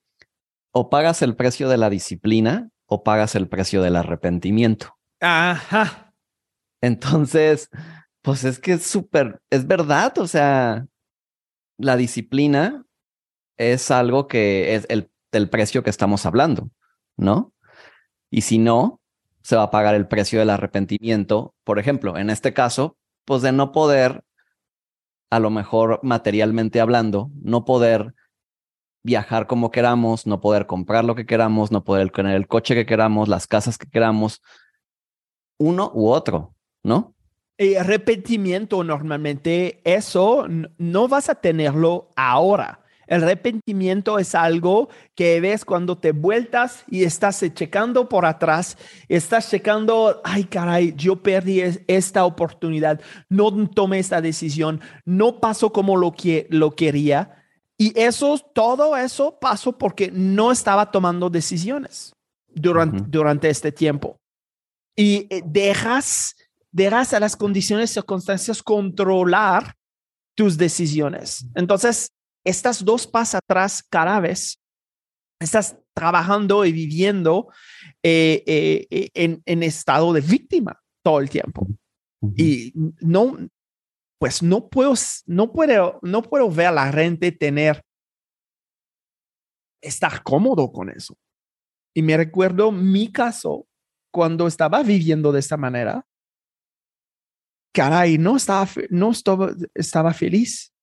o 0.74 0.90
pagas 0.90 1.22
el 1.22 1.36
precio 1.36 1.70
de 1.70 1.78
la 1.78 1.90
disciplina 1.90 2.70
o 2.88 3.04
pagas 3.04 3.36
el 3.36 3.48
precio 3.48 3.82
del 3.82 3.96
arrepentimiento. 3.96 4.98
Ajá. 5.22 6.14
Entonces, 6.82 7.70
pues 8.22 8.44
es 8.44 8.60
que 8.60 8.74
es 8.74 8.86
súper, 8.86 9.40
es 9.50 9.68
verdad, 9.68 10.18
o 10.18 10.28
sea, 10.28 10.86
la 11.78 11.96
disciplina 11.96 12.86
es 13.58 13.92
algo 13.92 14.28
que 14.28 14.76
es 14.76 14.86
el, 14.90 15.10
el 15.32 15.50
precio 15.50 15.84
que 15.84 15.90
estamos 15.90 16.26
hablando, 16.26 16.70
¿no? 17.16 17.54
Y 18.30 18.42
si 18.42 18.58
no, 18.58 19.00
se 19.44 19.56
va 19.56 19.64
a 19.64 19.72
pagar 19.72 19.96
el 19.96 20.08
precio 20.08 20.40
del 20.40 20.50
arrepentimiento, 20.50 21.54
por 21.64 21.80
ejemplo, 21.80 22.18
en 22.18 22.30
este 22.30 22.54
caso, 22.54 22.98
pues 23.26 23.42
de 23.44 23.52
no 23.52 23.72
poder, 23.72 24.24
a 25.30 25.40
lo 25.40 25.50
mejor 25.52 26.00
materialmente 26.02 26.82
hablando, 26.82 27.30
no 27.42 27.64
poder 27.64 28.14
viajar 29.04 29.48
como 29.48 29.72
queramos, 29.72 30.26
no 30.26 30.42
poder 30.42 30.66
comprar 30.66 31.06
lo 31.06 31.16
que 31.16 31.26
queramos, 31.26 31.72
no 31.72 31.84
poder 31.84 32.10
tener 32.10 32.36
el 32.36 32.48
coche 32.48 32.76
que 32.76 32.86
queramos, 32.86 33.28
las 33.28 33.48
casas 33.48 33.78
que 33.78 33.90
queramos, 33.90 34.42
uno 35.60 35.92
u 35.94 36.10
otro, 36.10 36.56
¿no? 36.84 37.16
Y 37.58 37.76
arrepentimiento 37.76 38.84
normalmente, 38.84 39.82
eso 39.84 40.48
no 40.78 41.08
vas 41.08 41.30
a 41.30 41.36
tenerlo 41.36 42.10
ahora 42.16 42.84
el 43.08 43.24
arrepentimiento 43.24 44.18
es 44.18 44.34
algo 44.34 44.90
que 45.16 45.42
ves 45.42 45.66
cuando 45.66 45.98
te 45.98 46.14
vueltas 46.14 46.84
y 46.90 47.04
estás 47.04 47.44
checando 47.54 48.08
por 48.08 48.26
atrás, 48.26 48.78
estás 49.10 49.50
checando, 49.50 50.22
ay 50.24 50.46
caray, 50.46 50.94
yo 50.96 51.22
perdí 51.22 51.62
esta 51.88 52.26
oportunidad, 52.26 53.02
no 53.30 53.70
tomé 53.70 54.00
esta 54.00 54.22
decisión, 54.22 54.82
no 55.06 55.40
pasó 55.40 55.74
como 55.74 55.98
lo, 55.98 56.14
que, 56.14 56.48
lo 56.50 56.72
quería. 56.72 57.43
Y 57.84 57.92
eso, 58.00 58.40
todo 58.54 58.96
eso 58.96 59.38
pasó 59.42 59.78
porque 59.78 60.10
no 60.10 60.54
estaba 60.54 60.90
tomando 60.90 61.30
decisiones 61.30 62.14
durante, 62.48 63.04
durante 63.10 63.50
este 63.50 63.74
tiempo. 63.74 64.22
Y 64.96 65.28
eh, 65.30 65.44
dejas, 65.46 66.34
dejas 66.72 67.14
a 67.14 67.20
las 67.20 67.36
condiciones 67.36 67.92
y 67.92 67.96
circunstancias 67.96 68.64
controlar 68.64 69.76
tus 70.34 70.56
decisiones. 70.56 71.46
Entonces, 71.56 72.14
estas 72.46 72.86
dos 72.86 73.06
pasos 73.06 73.42
atrás 73.44 73.84
cada 73.90 74.22
vez, 74.22 74.62
estás 75.42 75.76
trabajando 75.94 76.64
y 76.64 76.72
viviendo 76.72 77.50
eh, 78.02 78.46
eh, 78.48 79.10
en, 79.14 79.44
en, 79.46 79.62
estado 79.62 80.14
de 80.14 80.22
víctima 80.22 80.82
todo 81.04 81.20
el 81.20 81.30
tiempo. 81.30 81.68
Y 82.38 82.72
no, 83.02 83.38
pues 84.24 84.42
no 84.42 84.70
puedo, 84.70 84.94
no 85.26 85.52
puedo, 85.52 86.00
no 86.02 86.22
puedo 86.22 86.50
ver 86.50 86.68
a 86.68 86.72
la 86.72 86.90
gente 86.94 87.34
tener, 87.34 87.84
estar 89.82 90.24
cómodo 90.24 90.72
con 90.72 90.90
eso. 90.90 91.18
Y 91.94 92.04
me 92.04 92.16
recuerdo 92.16 92.72
mi 92.72 93.12
caso 93.12 93.68
cuando 94.14 94.48
estaba 94.48 94.82
viviendo 94.82 95.34
de 95.34 95.42
esta 95.42 95.58
manera. 95.58 96.08
Caray, 97.74 98.18
no 98.18 98.38
estaba, 98.38 98.66
no 98.90 99.12
estaba, 99.12 99.52
estaba 99.74 100.14
feliz 100.14 100.74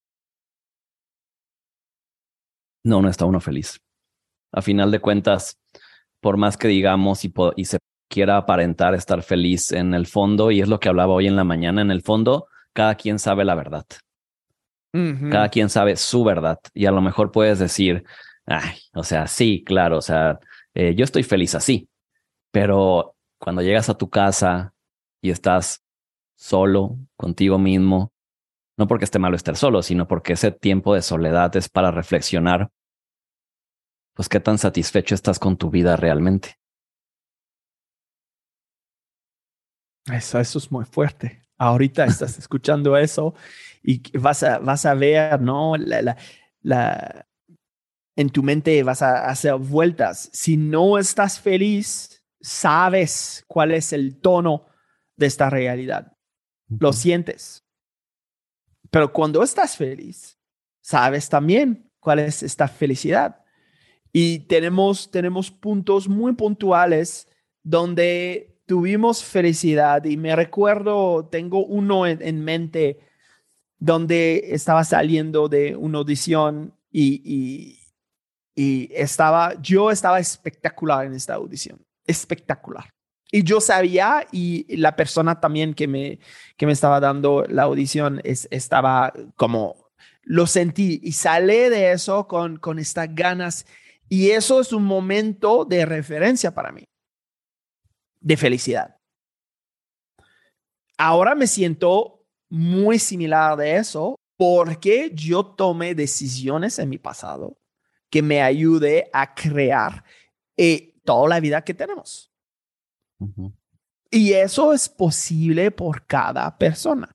no, 2.84 3.00
no 3.00 3.08
está 3.08 3.24
uno 3.24 3.40
feliz. 3.40 3.80
A 4.52 4.60
final 4.60 4.90
de 4.90 5.00
cuentas, 5.00 5.58
por 6.20 6.36
más 6.36 6.58
que 6.58 6.68
digamos 6.68 7.24
y, 7.24 7.32
y 7.56 7.64
se 7.64 7.78
quiera 8.10 8.36
aparentar 8.36 8.94
estar 8.94 9.22
feliz 9.22 9.72
en 9.72 9.94
el 9.94 10.06
fondo, 10.06 10.50
y 10.50 10.60
es 10.60 10.68
lo 10.68 10.78
que 10.78 10.90
hablaba 10.90 11.14
hoy 11.14 11.26
en 11.26 11.36
la 11.36 11.44
mañana, 11.44 11.80
en 11.80 11.90
el 11.90 12.02
fondo, 12.02 12.46
cada 12.72 12.94
quien 12.94 13.18
sabe 13.18 13.44
la 13.44 13.54
verdad. 13.54 13.86
Cada 14.92 15.48
quien 15.48 15.70
sabe 15.70 15.94
su 15.94 16.24
verdad. 16.24 16.58
Y 16.74 16.86
a 16.86 16.90
lo 16.90 17.00
mejor 17.00 17.30
puedes 17.30 17.60
decir, 17.60 18.04
ay, 18.46 18.78
o 18.92 19.04
sea, 19.04 19.28
sí, 19.28 19.62
claro, 19.64 19.98
o 19.98 20.02
sea, 20.02 20.40
eh, 20.74 20.94
yo 20.96 21.04
estoy 21.04 21.22
feliz 21.22 21.54
así. 21.54 21.88
Pero 22.50 23.14
cuando 23.38 23.62
llegas 23.62 23.88
a 23.88 23.96
tu 23.96 24.10
casa 24.10 24.74
y 25.22 25.30
estás 25.30 25.84
solo 26.36 26.98
contigo 27.16 27.58
mismo, 27.58 28.12
no 28.76 28.86
porque 28.88 29.04
esté 29.04 29.18
malo 29.18 29.36
estar 29.36 29.56
solo, 29.56 29.82
sino 29.82 30.08
porque 30.08 30.32
ese 30.32 30.50
tiempo 30.50 30.94
de 30.94 31.02
soledad 31.02 31.54
es 31.54 31.68
para 31.68 31.90
reflexionar, 31.90 32.70
pues 34.14 34.28
qué 34.28 34.40
tan 34.40 34.58
satisfecho 34.58 35.14
estás 35.14 35.38
con 35.38 35.56
tu 35.56 35.70
vida 35.70 35.96
realmente. 35.96 36.56
Eso, 40.06 40.40
eso 40.40 40.58
es 40.58 40.72
muy 40.72 40.84
fuerte. 40.84 41.42
Ahorita 41.60 42.06
estás 42.06 42.38
escuchando 42.38 42.96
eso 42.96 43.34
y 43.82 44.00
vas 44.18 44.42
a, 44.42 44.58
vas 44.60 44.86
a 44.86 44.94
ver, 44.94 45.42
¿no? 45.42 45.76
La, 45.76 46.16
la, 46.62 47.26
en 48.16 48.30
tu 48.30 48.42
mente 48.42 48.82
vas 48.82 49.02
a 49.02 49.28
hacer 49.28 49.56
vueltas. 49.56 50.30
Si 50.32 50.56
no 50.56 50.96
estás 50.96 51.38
feliz, 51.38 52.24
sabes 52.40 53.44
cuál 53.46 53.72
es 53.72 53.92
el 53.92 54.18
tono 54.18 54.68
de 55.16 55.26
esta 55.26 55.50
realidad. 55.50 56.16
Lo 56.66 56.94
sientes. 56.94 57.62
Pero 58.90 59.12
cuando 59.12 59.42
estás 59.42 59.76
feliz, 59.76 60.38
sabes 60.80 61.28
también 61.28 61.92
cuál 62.00 62.20
es 62.20 62.42
esta 62.42 62.68
felicidad. 62.68 63.44
Y 64.14 64.46
tenemos, 64.46 65.10
tenemos 65.10 65.50
puntos 65.50 66.08
muy 66.08 66.32
puntuales 66.32 67.28
donde 67.62 68.49
tuvimos 68.70 69.24
felicidad 69.24 70.04
y 70.04 70.16
me 70.16 70.36
recuerdo, 70.36 71.26
tengo 71.28 71.66
uno 71.66 72.06
en, 72.06 72.44
mente 72.44 73.00
donde 73.80 74.54
estaba 74.54 74.84
saliendo 74.84 75.48
de 75.48 75.74
una 75.74 75.98
audición 75.98 76.72
y, 76.88 77.80
y, 78.54 78.88
estaba, 78.94 79.60
yo 79.60 79.90
estaba 79.90 80.20
espectacular 80.20 81.04
en 81.04 81.14
esta 81.14 81.34
audición, 81.34 81.84
espectacular. 82.06 82.94
Y 83.32 83.42
yo 83.42 83.60
sabía, 83.60 84.24
y 84.30 84.76
la 84.76 84.94
persona 84.94 85.40
también 85.40 85.74
que 85.74 85.88
me, 85.88 86.20
que 86.56 86.66
me 86.66 86.72
estaba 86.72 87.00
dando 87.00 87.44
la 87.48 87.64
audición 87.64 88.20
es, 88.22 88.46
estaba 88.52 89.12
como, 89.34 89.90
lo 90.22 90.46
sentí 90.46 91.00
y 91.02 91.10
sale 91.10 91.70
de 91.70 91.90
eso 91.90 92.28
con, 92.28 92.56
con 92.58 92.78
estas 92.78 93.12
ganas. 93.12 93.66
Y 94.08 94.30
eso 94.30 94.60
es 94.60 94.72
un 94.72 94.84
momento 94.84 95.64
de 95.64 95.86
referencia 95.86 96.54
para 96.54 96.70
mí. 96.70 96.84
De 98.20 98.36
felicidad. 98.36 98.96
Ahora 100.96 101.34
me 101.34 101.46
siento 101.46 102.24
muy 102.48 102.98
similar 102.98 103.56
de 103.56 103.76
eso 103.76 104.16
porque 104.36 105.10
yo 105.14 105.44
tomé 105.44 105.94
decisiones 105.94 106.78
en 106.78 106.88
mi 106.88 106.98
pasado 106.98 107.58
que 108.10 108.22
me 108.22 108.42
ayude 108.42 109.08
a 109.12 109.34
crear 109.34 110.04
eh, 110.56 110.94
toda 111.04 111.28
la 111.28 111.40
vida 111.40 111.62
que 111.62 111.74
tenemos. 111.74 112.32
Y 114.10 114.32
eso 114.32 114.72
es 114.72 114.88
posible 114.88 115.70
por 115.70 116.06
cada 116.06 116.56
persona. 116.56 117.10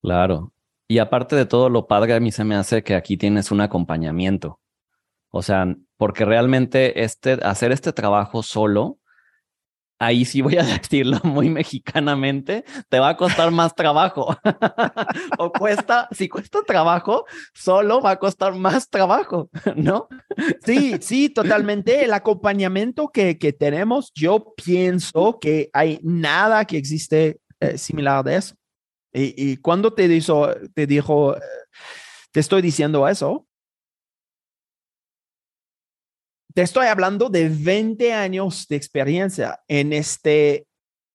Claro. 0.00 0.52
Y 0.88 0.98
aparte 0.98 1.36
de 1.36 1.46
todo, 1.46 1.68
lo 1.68 1.86
padre 1.86 2.14
a 2.14 2.20
mí 2.20 2.32
se 2.32 2.44
me 2.44 2.54
hace 2.54 2.82
que 2.82 2.94
aquí 2.94 3.16
tienes 3.16 3.50
un 3.50 3.60
acompañamiento. 3.60 4.60
O 5.30 5.42
sea, 5.42 5.76
porque 5.96 6.24
realmente 6.24 7.02
este, 7.02 7.32
hacer 7.42 7.72
este 7.72 7.92
trabajo 7.92 8.42
solo 8.42 8.99
ahí 10.00 10.24
sí 10.24 10.40
voy 10.40 10.56
a 10.56 10.64
decirlo 10.80 11.20
muy 11.22 11.48
mexicanamente, 11.48 12.64
te 12.88 12.98
va 12.98 13.10
a 13.10 13.16
costar 13.16 13.52
más 13.52 13.74
trabajo. 13.74 14.36
o 15.38 15.52
cuesta, 15.52 16.08
si 16.10 16.28
cuesta 16.28 16.62
trabajo, 16.66 17.26
solo 17.54 18.00
va 18.00 18.12
a 18.12 18.18
costar 18.18 18.54
más 18.56 18.88
trabajo, 18.88 19.48
¿no? 19.76 20.08
sí, 20.64 20.96
sí, 21.00 21.28
totalmente. 21.28 22.02
El 22.02 22.12
acompañamiento 22.12 23.08
que, 23.08 23.38
que 23.38 23.52
tenemos, 23.52 24.10
yo 24.14 24.54
pienso 24.56 25.38
que 25.38 25.70
hay 25.72 26.00
nada 26.02 26.64
que 26.64 26.78
existe 26.78 27.38
eh, 27.60 27.78
similar 27.78 28.24
de 28.24 28.36
eso. 28.36 28.54
Y, 29.12 29.56
cuando 29.56 29.92
te, 29.92 30.06
dijo, 30.06 30.48
te 30.72 30.86
dijo, 30.86 31.36
eh, 31.36 31.40
te 32.30 32.38
estoy 32.38 32.62
diciendo 32.62 33.08
eso, 33.08 33.44
te 36.54 36.62
estoy 36.62 36.86
hablando 36.86 37.28
de 37.28 37.48
20 37.48 38.12
años 38.12 38.66
de 38.68 38.76
experiencia 38.76 39.60
en 39.68 39.92
este, 39.92 40.66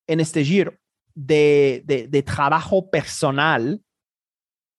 en 0.07 0.19
este 0.19 0.43
giro 0.43 0.73
de, 1.13 1.83
de, 1.85 2.23
trabajo 2.23 2.89
personal. 2.89 3.81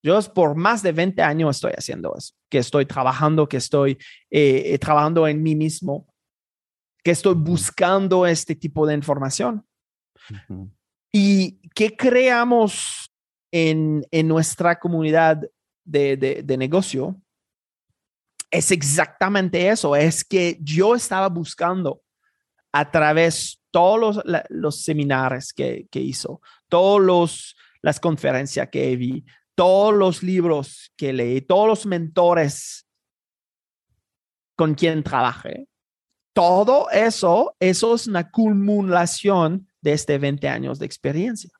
Yo 0.03 0.21
por 0.35 0.55
más 0.55 0.83
de 0.83 0.93
20 0.93 1.23
años 1.23 1.57
estoy 1.57 1.73
haciendo 1.77 2.15
eso, 2.17 2.35
que 2.51 2.59
estoy 2.59 2.87
trabajando, 2.87 3.49
que 3.49 3.57
estoy 3.57 3.93
eh, 4.31 4.63
eh, 4.67 4.79
trabajando 4.79 5.27
en 5.27 5.43
mí 5.43 5.55
mismo, 5.55 6.07
que 7.03 7.11
estoy 7.11 7.35
buscando 7.35 8.27
este 8.27 8.55
tipo 8.55 8.87
de 8.87 8.95
información. 8.95 9.67
Y 11.13 11.69
que 11.71 11.97
creamos 11.97 13.11
en, 13.53 14.07
en 14.11 14.29
nuestra 14.29 14.79
comunidad 14.79 15.41
de, 15.85 16.17
de, 16.17 16.43
de 16.43 16.57
negocio 16.57 17.21
es 18.51 18.71
exactamente 18.71 19.69
eso, 19.69 19.97
es 19.97 20.25
que 20.25 20.59
yo 20.61 20.95
estaba 20.95 21.29
buscando 21.29 22.03
a 22.73 22.91
través 22.91 23.61
todos 23.71 24.23
los, 24.25 24.45
los 24.49 24.83
seminarios 24.83 25.53
que, 25.53 25.87
que 25.91 26.01
hizo, 26.01 26.41
todas 26.69 27.55
las 27.83 28.01
conferencias 28.01 28.69
que 28.71 28.97
vi, 28.97 29.25
todos 29.55 29.95
los 29.95 30.23
libros 30.23 30.93
que 30.97 31.13
leí, 31.13 31.41
todos 31.41 31.67
los 31.67 31.87
mentores 31.87 32.87
con 34.57 34.75
quien 34.75 35.03
trabajé. 35.03 35.69
Todo 36.35 36.91
eso, 36.91 37.57
eso 37.59 37.95
es 37.95 38.07
una 38.07 38.21
acumulación 38.21 39.67
de 39.81 39.93
este 39.95 40.19
20 40.19 40.49
años 40.49 40.79
de 40.79 40.87
experiencia. 40.87 41.51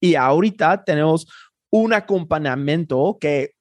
Y 0.00 0.14
ahorita 0.14 0.84
tenemos 0.84 1.26
un 1.70 1.92
acompañamiento 1.92 3.18
que, 3.20 3.54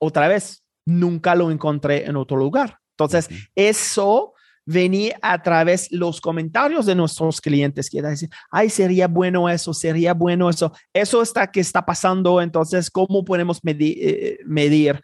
otra 0.00 0.28
vez, 0.28 0.64
nunca 0.88 1.34
lo 1.34 1.50
encontré 1.50 2.06
en 2.06 2.16
otro 2.16 2.36
lugar. 2.36 2.78
Entonces, 2.92 3.28
eso 3.54 4.32
venía 4.64 5.18
a 5.22 5.42
través 5.42 5.90
los 5.92 6.20
comentarios 6.20 6.86
de 6.86 6.94
nuestros 6.94 7.40
clientes 7.40 7.88
que 7.88 8.02
decir, 8.02 8.28
ay, 8.50 8.68
sería 8.70 9.06
bueno 9.06 9.48
eso, 9.48 9.72
sería 9.72 10.14
bueno 10.14 10.50
eso, 10.50 10.72
eso 10.92 11.22
está 11.22 11.50
que 11.50 11.60
está 11.60 11.86
pasando, 11.86 12.40
entonces, 12.42 12.90
¿cómo 12.90 13.24
podemos 13.24 13.64
medir, 13.64 13.96
eh, 14.00 14.38
medir 14.44 15.00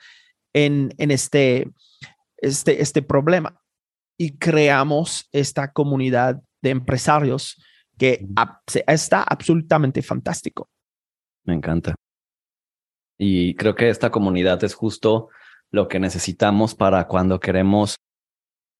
en, 0.53 0.93
en 0.99 1.11
este, 1.11 1.71
este, 2.39 2.83
este 2.83 3.03
problema? 3.03 3.59
Y 4.19 4.37
creamos 4.37 5.29
esta 5.33 5.73
comunidad 5.73 6.43
de 6.63 6.71
empresarios 6.71 7.63
que 7.97 8.27
está 8.87 9.23
absolutamente 9.23 10.03
fantástico. 10.03 10.69
Me 11.45 11.55
encanta. 11.55 11.95
Y 13.19 13.55
creo 13.55 13.75
que 13.75 13.89
esta 13.89 14.11
comunidad 14.11 14.63
es 14.65 14.75
justo 14.75 15.29
lo 15.71 15.89
que 15.89 15.99
necesitamos 15.99 16.75
para 16.75 17.07
cuando 17.07 17.41
queremos 17.41 17.97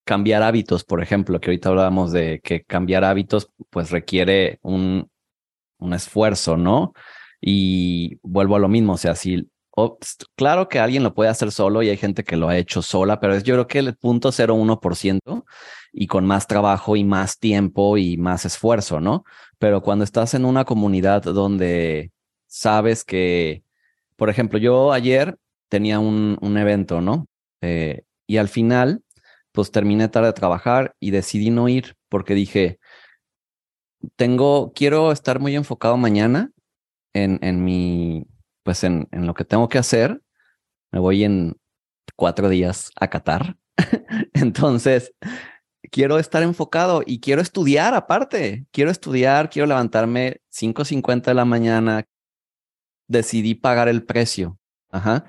cambiar 0.05 0.43
hábitos, 0.43 0.85
por 0.85 1.03
ejemplo, 1.03 1.41
que 1.41 1.51
ahorita 1.51 1.71
hablábamos 1.71 2.13
de 2.13 2.41
que 2.43 2.63
cambiar 2.63 3.05
hábitos 3.05 3.51
pues 3.71 3.91
requiere 3.91 4.59
un, 4.63 5.11
un 5.79 5.95
esfuerzo, 5.95 6.57
¿no? 6.57 6.93
Y 7.41 8.19
vuelvo 8.23 8.57
a 8.57 8.59
lo 8.59 8.69
mismo, 8.69 8.95
o 8.95 8.99
sea, 8.99 9.15
si, 9.15 9.49
claro 10.37 10.69
que 10.69 10.79
alguien 10.79 11.03
lo 11.03 11.15
puede 11.15 11.31
hacer 11.31 11.51
solo 11.51 11.83
y 11.83 11.89
hay 11.89 11.97
gente 11.97 12.25
que 12.25 12.37
lo 12.37 12.49
ha 12.49 12.57
hecho 12.57 12.83
sola, 12.83 13.21
pero 13.21 13.35
es 13.35 13.43
yo 13.43 13.55
creo 13.55 13.67
que 13.67 13.79
el 13.81 13.97
punto 13.97 14.31
0,1% 14.31 15.45
y 15.93 16.07
con 16.07 16.27
más 16.27 16.47
trabajo 16.47 16.97
y 16.97 17.05
más 17.05 17.39
tiempo 17.39 17.99
y 17.99 18.17
más 18.17 18.45
esfuerzo, 18.45 19.01
¿no? 19.01 19.25
Pero 19.59 19.83
cuando 19.83 20.05
estás 20.05 20.35
en 20.35 20.45
una 20.45 20.65
comunidad 20.65 21.23
donde 21.23 22.13
sabes 22.47 23.05
que, 23.05 23.65
por 24.17 24.31
ejemplo, 24.31 24.59
yo 24.59 24.93
ayer 24.93 25.37
tenía 25.75 25.99
un, 25.99 26.39
un 26.41 26.57
evento, 26.57 27.01
¿no? 27.01 27.27
Eh, 27.61 28.05
y 28.29 28.37
al 28.37 28.49
final, 28.49 29.03
pues 29.51 29.73
terminé 29.73 30.07
tarde 30.09 30.29
de 30.29 30.33
trabajar 30.33 30.95
y 31.01 31.11
decidí 31.11 31.51
no 31.51 31.69
ir 31.69 31.97
porque 32.09 32.35
dije, 32.35 32.79
tengo, 34.15 34.73
quiero 34.73 35.11
estar 35.11 35.41
muy 35.41 35.57
enfocado 35.57 35.97
mañana 35.97 36.53
en, 37.13 37.41
en 37.43 37.65
mi, 37.65 38.25
pues 38.63 38.85
en, 38.85 39.09
en 39.11 39.27
lo 39.27 39.35
que 39.35 39.45
tengo 39.45 39.69
que 39.69 39.79
hacer. 39.79 40.23
Me 40.93 41.01
voy 41.01 41.25
en 41.25 41.57
cuatro 42.15 42.49
días 42.49 42.93
a 42.95 43.11
Qatar. 43.11 43.57
Entonces, 44.33 45.13
quiero 45.91 46.21
estar 46.21 46.45
enfocado 46.45 47.03
y 47.05 47.19
quiero 47.19 47.43
estudiar 47.43 47.95
aparte. 47.95 48.65
Quiero 48.71 48.93
estudiar, 48.93 49.51
quiero 49.51 49.67
levantarme 49.67 50.41
5.50 50.53 51.25
de 51.25 51.35
la 51.35 51.45
mañana. 51.45 52.05
Decidí 53.09 53.57
pagar 53.57 53.89
el 53.89 54.05
precio 54.05 54.57
Ajá, 54.95 55.25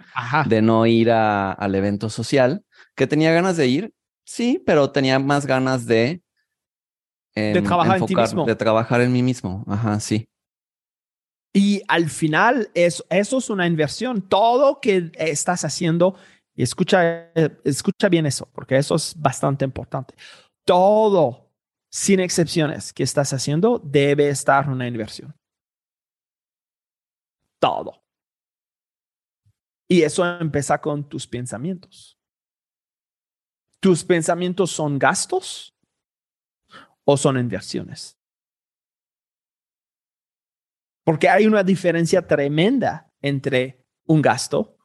de 0.47 0.61
no 0.61 0.85
ir 0.85 1.09
al 1.09 1.73
evento 1.73 2.09
social, 2.09 2.63
que 2.95 3.07
tenía 3.07 3.31
ganas 3.31 3.57
de 3.57 3.67
ir, 3.67 3.93
sí, 4.23 4.61
pero 4.63 4.91
tenía 4.91 5.17
más 5.17 5.47
ganas 5.47 5.87
de... 5.87 6.21
de 7.33 7.61
trabajar 7.63 7.97
en 7.97 8.05
ti 8.05 8.15
mismo. 8.15 8.45
De 8.45 8.55
trabajar 8.55 9.01
en 9.01 9.11
mí 9.11 9.23
mismo, 9.23 9.65
ajá, 9.67 9.99
sí. 9.99 10.29
Y 11.51 11.81
al 11.87 12.09
final, 12.09 12.69
eso, 12.75 13.05
eso 13.09 13.37
es 13.39 13.49
una 13.49 13.65
inversión. 13.65 14.21
Todo 14.21 14.79
que 14.81 15.11
estás 15.15 15.65
haciendo, 15.65 16.15
y 16.53 16.61
escucha, 16.61 17.31
escucha 17.63 18.07
bien 18.07 18.25
eso, 18.25 18.47
porque 18.53 18.77
eso 18.77 18.95
es 18.95 19.15
bastante 19.17 19.65
importante. 19.65 20.13
Todo, 20.63 21.49
sin 21.89 22.19
excepciones, 22.19 22.93
que 22.93 23.03
estás 23.03 23.33
haciendo 23.33 23.81
debe 23.83 24.29
estar 24.29 24.69
una 24.69 24.87
inversión. 24.87 25.33
Todo. 27.57 28.04
Y 29.87 30.01
eso 30.01 30.25
empieza 30.39 30.79
con 30.79 31.07
tus 31.07 31.27
pensamientos. 31.27 32.19
¿Tus 33.79 34.03
pensamientos 34.03 34.71
son 34.71 34.97
gastos 34.97 35.75
o 37.03 37.17
son 37.17 37.37
inversiones? 37.37 38.17
Porque 41.03 41.29
hay 41.29 41.45
una 41.45 41.63
diferencia 41.63 42.25
tremenda 42.25 43.13
entre 43.21 43.85
un 44.07 44.21
gasto, 44.21 44.75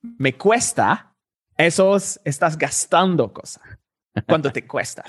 me 0.00 0.36
cuesta, 0.36 1.16
eso 1.56 1.96
estás 1.96 2.56
gastando 2.56 3.32
cosas 3.32 3.62
cuando 4.26 4.52
te 4.52 4.66
cuesta. 4.66 5.04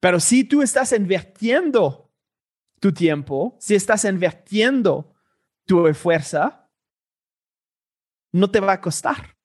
Pero 0.00 0.18
si 0.18 0.44
tú 0.44 0.62
estás 0.62 0.92
invirtiendo 0.92 2.12
tu 2.80 2.92
tiempo, 2.92 3.56
si 3.60 3.74
estás 3.74 4.04
invirtiendo 4.04 5.14
tu 5.64 5.92
fuerza, 5.94 6.67
no 8.32 8.50
te 8.50 8.60
va 8.60 8.72
a 8.72 8.80
costar, 8.80 9.36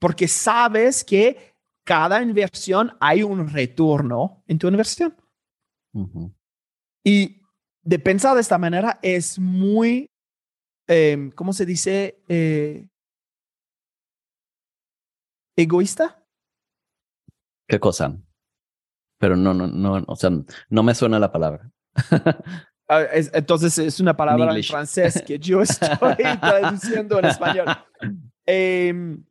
porque 0.00 0.28
sabes 0.28 1.04
que 1.04 1.54
cada 1.84 2.22
inversión 2.22 2.96
hay 3.00 3.22
un 3.22 3.48
retorno 3.48 4.42
en 4.46 4.58
tu 4.58 4.68
inversión. 4.68 5.16
Y 7.04 7.42
de 7.82 7.98
pensar 7.98 8.34
de 8.34 8.42
esta 8.42 8.58
manera 8.58 8.98
es 9.02 9.38
muy, 9.38 10.10
eh, 10.86 11.30
¿cómo 11.34 11.52
se 11.52 11.64
dice? 11.64 12.22
Eh, 12.28 12.86
egoísta. 15.56 16.22
¿Qué 17.66 17.80
cosa? 17.80 18.16
Pero 19.18 19.36
no, 19.36 19.52
no, 19.54 19.66
no, 19.66 20.04
o 20.06 20.16
sea, 20.16 20.30
no 20.68 20.82
me 20.82 20.94
suena 20.94 21.18
la 21.18 21.32
palabra. 21.32 21.70
Ah, 22.90 23.04
entonces 23.12 23.76
es 23.76 24.00
una 24.00 24.16
palabra 24.16 24.56
en 24.56 24.64
francés 24.64 25.22
que 25.26 25.38
yo 25.38 25.60
estoy 25.60 25.88
traduciendo 26.40 27.18
en 27.18 27.26
español. 27.26 27.66
Em, 28.50 29.22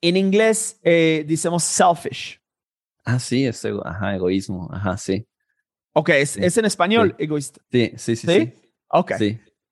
en 0.00 0.16
inglés 0.16 0.80
eh, 0.82 1.24
decimos 1.28 1.62
selfish. 1.62 2.40
Ah, 3.04 3.18
sí, 3.18 3.44
es 3.46 3.62
ego- 3.64 3.82
ajá, 3.86 4.14
egoísmo. 4.16 4.68
Ajá, 4.72 4.96
sí. 4.96 5.26
Ok, 5.92 6.08
es, 6.10 6.30
Sí. 6.30 6.40
es 6.42 6.56
en 6.56 6.64
español, 6.64 7.14
Sí. 7.18 7.24
egoísta. 7.24 7.60
Sí, 7.70 7.92
sí, 7.96 8.16
sí. 8.16 8.26
¿Sí? 8.26 8.52
Ok. 8.88 9.12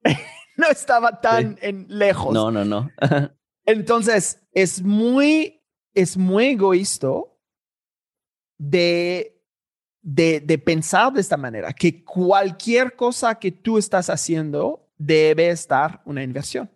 No 0.58 0.66
estaba 0.70 1.20
tan 1.20 1.56
en 1.62 1.86
lejos. 1.88 2.34
No, 2.34 2.50
no, 2.50 2.64
no. 2.64 2.90
Entonces, 3.64 4.40
es 4.52 4.82
muy, 4.82 5.62
es 5.94 6.16
muy 6.16 6.46
egoísta 6.46 7.06
de, 8.58 9.40
de, 10.02 10.40
de 10.40 10.58
pensar 10.58 11.12
de 11.12 11.20
esta 11.20 11.36
manera, 11.36 11.72
que 11.72 12.02
cualquier 12.04 12.96
cosa 12.96 13.36
que 13.38 13.52
tú 13.52 13.78
estás 13.78 14.10
haciendo 14.10 14.90
debe 14.96 15.48
estar 15.50 16.02
una 16.04 16.22
inversión. 16.24 16.68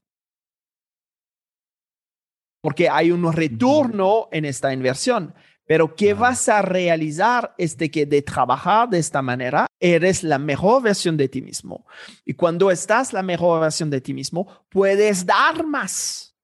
Porque 2.62 2.88
hay 2.88 3.10
un 3.10 3.30
retorno 3.32 4.28
en 4.32 4.46
esta 4.46 4.72
inversión. 4.72 5.34
Pero 5.66 5.94
¿qué 5.94 6.14
vas 6.14 6.48
a 6.48 6.62
realizar 6.62 7.54
es 7.58 7.76
de 7.76 7.90
que 7.90 8.06
de 8.06 8.22
trabajar 8.22 8.88
de 8.88 8.98
esta 8.98 9.20
manera 9.22 9.66
eres 9.80 10.22
la 10.22 10.38
mejor 10.38 10.82
versión 10.82 11.16
de 11.16 11.28
ti 11.28 11.42
mismo. 11.42 11.86
Y 12.24 12.34
cuando 12.34 12.70
estás 12.70 13.12
la 13.12 13.22
mejor 13.22 13.60
versión 13.60 13.90
de 13.90 14.00
ti 14.00 14.14
mismo, 14.14 14.64
puedes 14.68 15.26
dar 15.26 15.64
más. 15.64 16.36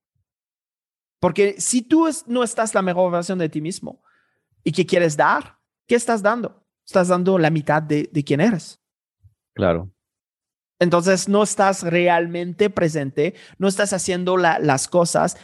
Porque 1.20 1.60
si 1.60 1.82
tú 1.82 2.08
no 2.26 2.42
estás 2.44 2.74
la 2.74 2.82
mejor 2.82 3.10
versión 3.12 3.38
de 3.38 3.48
ti 3.48 3.60
mismo 3.60 4.02
y 4.62 4.72
que 4.72 4.86
quieres 4.86 5.16
dar, 5.16 5.58
¿qué 5.86 5.94
estás 5.96 6.22
dando? 6.22 6.64
Estás 6.86 7.08
dando 7.08 7.38
la 7.38 7.50
mitad 7.50 7.82
de, 7.82 8.08
de 8.12 8.24
quién 8.24 8.40
eres. 8.40 8.80
Claro. 9.54 9.90
Entonces 10.80 11.28
no 11.28 11.42
estás 11.42 11.82
realmente 11.82 12.70
presente, 12.70 13.34
no 13.58 13.66
estás 13.66 13.92
haciendo 13.92 14.36
la- 14.36 14.60
las 14.60 14.86
cosas 14.86 15.36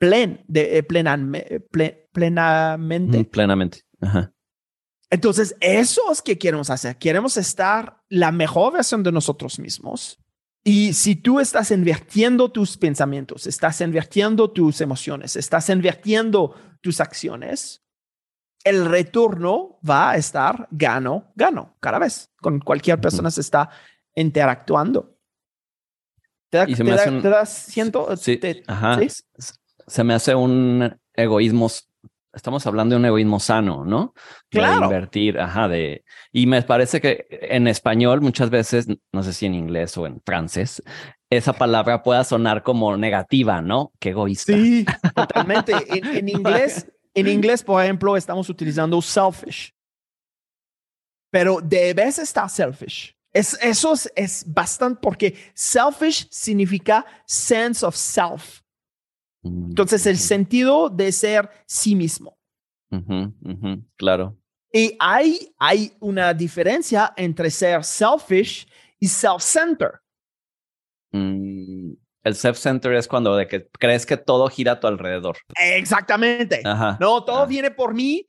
plen, 0.00 0.42
de, 0.48 0.78
eh, 0.78 0.82
plename- 0.82 1.60
ple- 1.70 2.08
plenamente. 2.12 3.18
Mm, 3.18 3.24
Plenamente. 3.26 3.82
Ajá. 4.00 4.32
Entonces, 5.10 5.54
eso 5.60 6.10
es 6.10 6.22
que 6.22 6.38
queremos 6.38 6.70
hacer. 6.70 6.96
Queremos 6.96 7.36
estar 7.36 8.00
la 8.08 8.32
mejor 8.32 8.72
versión 8.72 9.02
de 9.02 9.12
nosotros 9.12 9.58
mismos. 9.58 10.18
Y 10.64 10.94
si 10.94 11.16
tú 11.16 11.38
estás 11.38 11.70
invirtiendo 11.70 12.50
tus 12.50 12.76
pensamientos, 12.78 13.46
estás 13.46 13.80
invirtiendo 13.82 14.50
tus 14.50 14.80
emociones, 14.80 15.36
estás 15.36 15.68
invirtiendo 15.68 16.54
tus 16.80 17.00
acciones, 17.00 17.82
el 18.64 18.86
retorno 18.86 19.78
va 19.88 20.10
a 20.12 20.16
estar 20.16 20.66
gano, 20.70 21.32
gano, 21.34 21.76
cada 21.80 21.98
vez. 21.98 22.30
Con 22.40 22.60
cualquier 22.60 23.00
persona 23.00 23.30
se 23.30 23.40
está 23.42 23.68
interactuando. 24.14 25.18
¿Te 26.50 26.58
da, 26.58 26.64
Y 26.68 26.72
se 26.72 26.78
te 26.78 26.84
me 26.84 26.90
da- 26.90 26.96
hace 27.02 27.10
un- 27.10 27.22
te 27.22 27.28
da- 27.28 27.46
siento? 27.46 28.16
Sí, 28.16 28.36
te- 28.36 28.62
ajá. 28.66 28.98
¿sí? 28.98 29.22
Se 29.90 30.04
me 30.04 30.14
hace 30.14 30.34
un 30.34 30.96
egoísmo. 31.14 31.68
Estamos 32.32 32.64
hablando 32.64 32.94
de 32.94 33.00
un 33.00 33.04
egoísmo 33.06 33.40
sano, 33.40 33.84
¿no? 33.84 34.14
De 34.52 34.60
Claro. 34.60 34.84
invertir, 34.84 35.38
ajá, 35.40 35.66
de. 35.68 36.04
Y 36.32 36.46
me 36.46 36.62
parece 36.62 37.00
que 37.00 37.26
en 37.30 37.66
español 37.66 38.20
muchas 38.20 38.50
veces, 38.50 38.86
no 39.12 39.22
sé 39.24 39.32
si 39.32 39.46
en 39.46 39.54
inglés 39.54 39.98
o 39.98 40.06
en 40.06 40.22
francés, 40.24 40.80
esa 41.28 41.52
palabra 41.52 42.04
pueda 42.04 42.22
sonar 42.22 42.62
como 42.62 42.96
negativa, 42.96 43.60
¿no? 43.62 43.92
Qué 43.98 44.10
egoísta. 44.10 44.52
Sí, 44.52 44.86
totalmente. 45.14 45.72
En, 45.88 46.06
en 46.16 46.28
inglés, 46.28 46.86
en 47.14 47.26
inglés, 47.26 47.64
por 47.64 47.82
ejemplo, 47.82 48.16
estamos 48.16 48.48
utilizando 48.48 49.02
selfish. 49.02 49.72
Pero 51.32 51.60
debes 51.60 52.18
estar 52.18 52.48
selfish. 52.48 53.14
Es, 53.32 53.58
eso 53.62 53.92
es, 53.92 54.12
es 54.16 54.44
bastante 54.46 55.00
porque 55.00 55.36
selfish 55.54 56.28
significa 56.30 57.04
sense 57.26 57.84
of 57.84 57.94
self. 57.96 58.60
Entonces, 59.42 60.06
el 60.06 60.18
sentido 60.18 60.90
de 60.90 61.12
ser 61.12 61.48
sí 61.66 61.94
mismo. 61.96 62.36
Claro. 63.96 64.36
Y 64.72 64.96
hay, 64.98 65.52
hay 65.58 65.92
una 66.00 66.32
diferencia 66.34 67.12
entre 67.16 67.50
ser 67.50 67.84
selfish 67.84 68.66
y 68.98 69.06
self-centered. 69.08 69.98
Mm, 71.12 71.92
el 72.22 72.34
self-center 72.34 72.92
es 72.94 73.08
cuando 73.08 73.34
de 73.34 73.46
que 73.46 73.66
crees 73.78 74.04
que 74.06 74.16
todo 74.16 74.48
gira 74.48 74.72
a 74.72 74.80
tu 74.80 74.86
alrededor. 74.86 75.38
Exactamente. 75.58 76.60
Ajá. 76.64 76.98
No, 77.00 77.24
todo 77.24 77.46
viene 77.46 77.70
por 77.70 77.94
mí. 77.94 78.28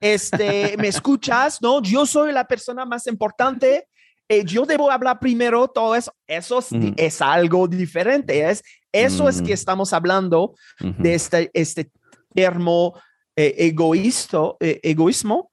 Este, 0.00 0.76
me 0.78 0.88
escuchas, 0.88 1.60
no, 1.62 1.80
yo 1.82 2.04
soy 2.06 2.32
la 2.32 2.46
persona 2.46 2.84
más 2.84 3.06
importante. 3.06 3.88
eh, 4.28 4.44
yo 4.44 4.64
debo 4.66 4.90
hablar 4.90 5.18
primero, 5.20 5.68
todo 5.68 5.94
eso. 5.94 6.12
Eso 6.26 6.58
es, 6.58 6.68
es 6.96 7.22
algo 7.22 7.68
diferente. 7.68 8.48
Es, 8.48 8.62
eso 9.04 9.28
es 9.28 9.40
Mm. 9.42 9.46
que 9.46 9.52
estamos 9.52 9.92
hablando 9.92 10.54
de 10.80 11.14
este, 11.14 11.50
este 11.54 11.90
termo 12.34 12.94
eh, 13.36 13.54
egoísto, 13.58 14.56
eh, 14.60 14.80
egoísmo 14.82 15.50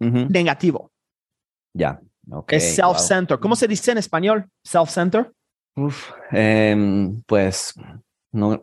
negativo. 0.00 0.90
Ya. 1.74 2.00
ok, 2.30 2.52
es 2.52 2.76
wow. 2.76 2.94
self-centered. 2.94 3.40
¿Cómo 3.40 3.56
se 3.56 3.66
dice 3.68 3.92
en 3.92 3.98
español? 3.98 4.46
Self-centered. 4.64 5.26
Em, 6.30 7.22
pues 7.26 7.74
no. 8.32 8.60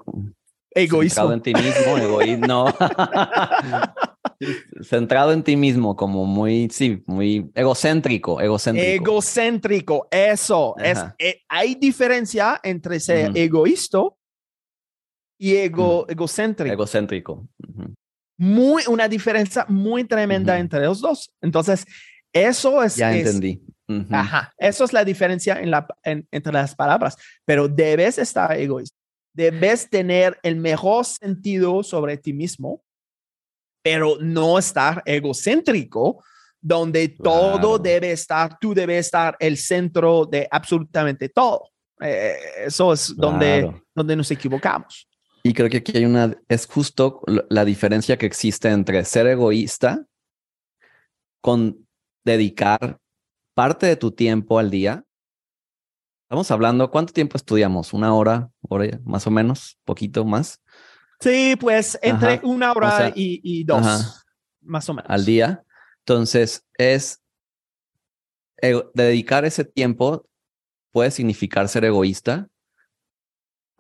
Egoísmo. 0.72 1.10
Centrado 1.10 1.34
en 1.34 1.42
ti 1.42 1.54
mismo, 1.54 1.98
egoísmo. 1.98 2.48
No. 2.48 2.66
Centrado 4.82 5.34
en 5.34 5.44
ti 5.44 5.58
mismo, 5.58 5.96
como 5.96 6.26
muy, 6.26 6.70
sí, 6.72 7.04
muy 7.08 7.50
egocéntrico, 7.56 8.40
egocéntrico. 8.40 9.04
Egocéntrico, 9.04 10.08
eso. 10.12 10.76
Es, 10.78 11.04
eh, 11.18 11.42
hay 11.50 11.76
diferencia 11.76 12.60
entre 12.64 13.00
ser 13.00 13.32
Ujú. 13.32 13.38
egoísta 13.40 14.00
y 15.40 15.56
ego, 15.56 16.06
egocéntrico. 16.10 16.74
egocéntrico. 16.74 17.48
Ujú. 17.68 17.94
muy, 18.42 18.84
una 18.88 19.08
diferencia 19.10 19.66
muy 19.68 20.04
tremenda 20.06 20.58
entre 20.60 20.82
los 20.86 21.02
dos. 21.02 21.30
Entonces, 21.42 21.86
eso 22.32 22.82
es, 22.84 22.96
Ya 22.96 23.14
es- 23.14 23.26
entendí. 23.26 23.62
Ajá, 24.12 24.54
eso 24.58 24.84
es 24.86 24.94
la 24.94 25.04
diferencia 25.04 25.60
en 25.60 25.72
la, 25.72 25.88
en- 26.04 26.26
entre 26.32 26.54
las 26.54 26.74
palabras, 26.76 27.18
pero 27.44 27.68
debes 27.68 28.18
estar 28.20 28.56
egoísta. 28.56 28.96
Debes 29.34 29.90
tener 29.90 30.38
el 30.44 30.56
mejor 30.58 31.06
sentido 31.06 31.82
sobre 31.84 32.18
ti 32.18 32.32
mismo, 32.34 32.82
pero 33.84 34.18
no 34.22 34.58
estar 34.60 35.02
egocéntrico, 35.06 36.24
donde 36.62 37.10
todo 37.10 37.78
debe 37.80 38.12
estar, 38.12 38.58
tú 38.60 38.74
debes 38.74 39.06
estar 39.08 39.36
el 39.40 39.58
centro 39.58 40.26
de 40.26 40.48
absolutamente 40.52 41.28
todo. 41.30 41.70
Eh, 42.02 42.36
eso 42.68 42.94
es 42.94 43.14
donde 43.18 44.16
nos 44.16 44.30
equivocamos. 44.32 45.09
Y 45.44 45.54
creo 45.54 45.70
que 45.70 45.78
aquí 45.78 45.98
hay 45.98 46.06
una, 46.06 46.36
es 46.48 46.68
justo 46.68 47.22
la 47.50 47.66
diferencia 47.66 48.18
que 48.18 48.26
existe 48.26 48.70
entre 48.70 49.04
ser 49.06 49.28
egoísta 49.28 50.06
con 51.42 51.88
dedicar 52.26 53.00
parte 53.54 53.86
de 53.86 53.96
tu 53.96 54.12
tiempo 54.12 54.60
al 54.60 54.70
día. 54.70 55.04
Estamos 56.24 56.52
hablando, 56.52 56.92
¿cuánto 56.92 57.14
tiempo 57.14 57.38
estudiamos? 57.38 57.94
¿Una 57.94 58.14
hora, 58.14 58.52
hora 58.62 59.00
más 59.04 59.26
o 59.26 59.32
menos? 59.32 59.80
¿Poquito 59.84 60.26
más? 60.26 60.62
Sí, 61.20 61.56
pues 61.60 61.98
entre 62.02 62.34
Ajá. 62.36 62.42
una 62.46 62.72
hora 62.72 62.88
O 62.88 62.98
sea, 62.98 63.14
y, 63.16 63.42
y 63.44 63.64
dos, 63.64 63.86
ajá. 63.86 64.24
más 64.62 64.88
o 64.90 64.94
menos. 64.94 65.10
al 65.10 65.26
día. 65.26 65.64
Entonces, 66.00 66.66
es 66.78 67.22
dedicar 68.94 69.46
ese 69.46 69.64
tiempo 69.64 70.28
puede 70.92 71.12
significar 71.12 71.68
ser 71.68 71.86
egoísta, 71.86 72.50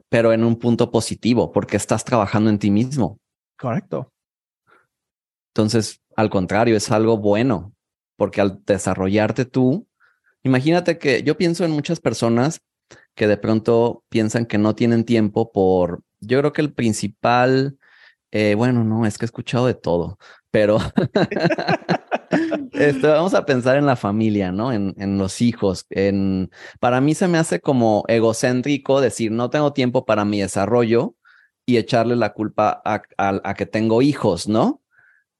pero 0.09 0.33
en 0.33 0.43
un 0.43 0.57
punto 0.57 0.91
positivo, 0.91 1.51
porque 1.51 1.77
estás 1.77 2.03
trabajando 2.03 2.49
en 2.49 2.59
ti 2.59 2.71
mismo. 2.71 3.19
Correcto. 3.57 4.11
Entonces, 5.53 6.01
al 6.15 6.29
contrario, 6.29 6.75
es 6.75 6.91
algo 6.91 7.17
bueno, 7.17 7.73
porque 8.17 8.41
al 8.41 8.63
desarrollarte 8.65 9.45
tú, 9.45 9.87
imagínate 10.43 10.97
que 10.97 11.23
yo 11.23 11.37
pienso 11.37 11.63
en 11.65 11.71
muchas 11.71 11.99
personas 11.99 12.61
que 13.15 13.27
de 13.27 13.37
pronto 13.37 14.03
piensan 14.09 14.45
que 14.45 14.57
no 14.57 14.75
tienen 14.75 15.03
tiempo 15.03 15.51
por, 15.51 16.01
yo 16.19 16.39
creo 16.39 16.53
que 16.53 16.61
el 16.61 16.73
principal, 16.73 17.77
eh, 18.31 18.55
bueno, 18.55 18.83
no, 18.83 19.05
es 19.05 19.17
que 19.17 19.25
he 19.25 19.27
escuchado 19.27 19.67
de 19.67 19.73
todo, 19.73 20.17
pero 20.51 20.79
este, 22.73 23.07
vamos 23.07 23.33
a 23.33 23.45
pensar 23.45 23.77
en 23.77 23.85
la 23.85 23.95
familia, 23.95 24.51
¿no? 24.51 24.71
En, 24.71 24.93
en 24.97 25.17
los 25.17 25.41
hijos. 25.41 25.85
En, 25.89 26.49
para 26.79 27.01
mí 27.01 27.15
se 27.15 27.27
me 27.27 27.37
hace 27.37 27.59
como 27.59 28.03
egocéntrico 28.07 29.01
decir, 29.01 29.31
no 29.31 29.49
tengo 29.49 29.73
tiempo 29.73 30.05
para 30.05 30.25
mi 30.25 30.41
desarrollo 30.41 31.15
y 31.65 31.77
echarle 31.77 32.15
la 32.15 32.33
culpa 32.33 32.81
a, 32.85 33.01
a- 33.17 33.41
a 33.43 33.53
que 33.53 33.65
tengo 33.65 34.01
hijos, 34.01 34.47
¿no? 34.47 34.81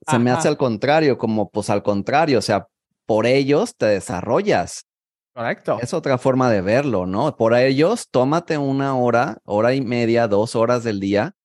Se 0.08 0.18
me 0.20 0.32
hace 0.32 0.48
al 0.48 0.58
contrario, 0.58 1.18
como 1.18 1.50
pues 1.50 1.70
al 1.70 1.84
contrario, 1.84 2.40
o 2.40 2.42
sea, 2.42 2.68
por 3.06 3.26
ellos 3.26 3.76
te 3.76 3.86
desarrollas. 3.88 4.86
Correcto. 5.34 5.80
Es 5.82 5.94
otra 5.94 6.18
forma 6.18 6.50
de 6.50 6.62
verlo, 6.62 7.06
¿no? 7.06 7.36
Por 7.36 7.54
ellos, 7.56 8.08
tómate 8.10 8.58
una 8.58 8.96
hora, 8.96 9.38
hora 9.46 9.74
y 9.76 9.82
media, 9.82 10.28
dos 10.28 10.56
horas 10.56 10.84
del 10.84 11.00
día 11.00 11.36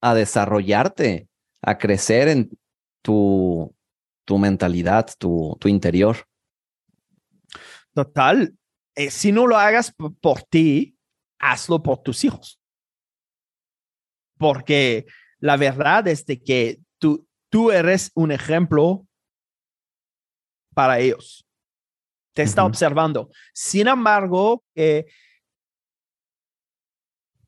a 0.00 0.14
desarrollarte, 0.14 1.28
a 1.62 1.78
crecer 1.78 2.28
en 2.28 2.50
tu, 3.02 3.74
tu 4.30 4.38
mentalidad, 4.38 5.10
tu, 5.18 5.56
tu 5.58 5.66
interior. 5.66 6.16
Total. 7.92 8.56
Eh, 8.94 9.10
si 9.10 9.32
no 9.32 9.44
lo 9.44 9.56
hagas 9.56 9.92
por 10.20 10.44
ti, 10.44 10.96
hazlo 11.40 11.82
por 11.82 11.98
tus 11.98 12.22
hijos. 12.22 12.60
Porque 14.38 15.06
la 15.40 15.56
verdad 15.56 16.06
es 16.06 16.24
de 16.26 16.40
que 16.40 16.78
tú, 17.00 17.26
tú 17.48 17.72
eres 17.72 18.12
un 18.14 18.30
ejemplo 18.30 19.04
para 20.74 21.00
ellos. 21.00 21.44
Te 22.32 22.42
está 22.42 22.64
observando. 22.64 23.30
Sin 23.52 23.88
embargo, 23.88 24.62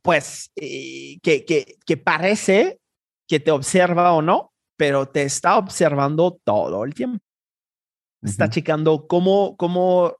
pues 0.03 0.51
eh, 0.57 1.21
que, 1.23 1.45
que, 1.45 1.77
que 1.87 1.97
parece 1.97 2.81
que 3.29 3.38
te 3.38 3.53
observa 3.53 4.14
o 4.14 4.21
no, 4.21 4.51
pero 4.83 5.07
te 5.07 5.23
está 5.23 5.59
observando 5.59 6.40
todo 6.42 6.83
el 6.85 6.92
tiempo. 6.92 7.25
Está 8.21 8.51
checando 8.51 9.07
cómo, 9.07 9.57
cómo 9.57 10.16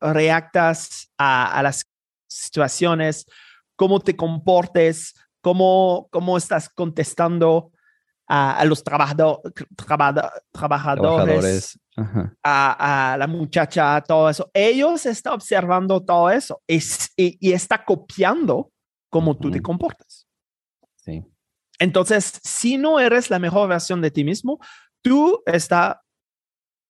reactas 0.00 1.12
a, 1.18 1.58
a, 1.58 1.62
las 1.62 1.84
situaciones, 2.26 3.26
cómo 3.76 4.00
te 4.00 4.16
comportes, 4.16 5.12
cómo, 5.42 6.08
cómo 6.10 6.38
estás 6.38 6.70
contestando 6.70 7.70
a, 8.26 8.56
a 8.56 8.64
los 8.64 8.82
trabajado, 8.82 9.42
trabajadores, 10.52 11.78
a, 12.42 13.12
a, 13.12 13.18
la 13.18 13.26
muchacha, 13.26 14.00
todo 14.00 14.30
eso. 14.30 14.50
Ellos 14.54 15.04
están 15.04 15.34
observando 15.34 16.02
todo 16.02 16.30
eso 16.30 16.62
y, 16.66 16.78
y, 17.14 17.52
está 17.52 17.84
copiando 17.84 18.70
cómo 19.10 19.36
tú 19.36 19.50
te 19.50 19.60
comportas. 19.60 20.07
Entonces, 21.78 22.40
si 22.42 22.76
no 22.76 22.98
eres 22.98 23.30
la 23.30 23.38
mejor 23.38 23.68
versión 23.68 24.00
de 24.00 24.10
ti 24.10 24.24
mismo, 24.24 24.58
tú 25.02 25.42
estás, 25.46 25.96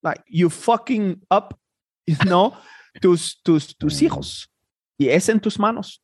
like, 0.02 0.22
you 0.26 0.48
fucking 0.48 1.22
up, 1.30 1.58
know, 2.20 2.54
tus, 3.00 3.40
tus, 3.42 3.76
tus 3.76 4.02
hijos. 4.02 4.50
Y 4.98 5.08
es 5.08 5.28
en 5.28 5.40
tus 5.40 5.58
manos. 5.58 6.02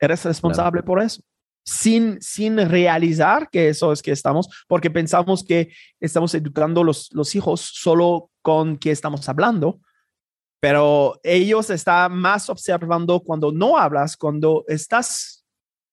Eres 0.00 0.24
responsable 0.24 0.82
por 0.82 1.00
eso. 1.00 1.22
Sin, 1.66 2.20
sin 2.20 2.58
realizar 2.68 3.48
que 3.48 3.68
eso 3.68 3.90
es 3.92 4.02
que 4.02 4.10
estamos, 4.10 4.48
porque 4.68 4.90
pensamos 4.90 5.42
que 5.42 5.72
estamos 5.98 6.34
educando 6.34 6.84
los, 6.84 7.10
los 7.12 7.34
hijos 7.34 7.60
solo 7.60 8.30
con 8.42 8.76
que 8.76 8.90
estamos 8.90 9.26
hablando, 9.30 9.80
pero 10.60 11.18
ellos 11.22 11.70
están 11.70 12.16
más 12.16 12.50
observando 12.50 13.20
cuando 13.20 13.50
no 13.50 13.78
hablas, 13.78 14.16
cuando 14.16 14.64
estás, 14.68 15.46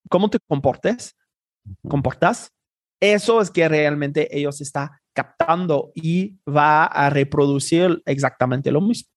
cómo 0.09 0.29
te 0.29 0.39
comportes, 0.45 1.15
comportas. 1.87 2.53
Eso 2.99 3.41
es 3.41 3.49
que 3.49 3.67
realmente 3.67 4.35
ellos 4.37 4.61
están 4.61 4.89
captando 5.13 5.91
y 5.95 6.37
va 6.47 6.85
a 6.85 7.09
reproducir 7.09 8.01
exactamente 8.05 8.71
lo 8.71 8.81
mismo. 8.81 9.09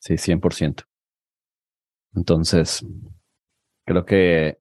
Sí, 0.00 0.14
100%. 0.14 0.84
Entonces, 2.14 2.84
creo 3.84 4.04
que 4.04 4.58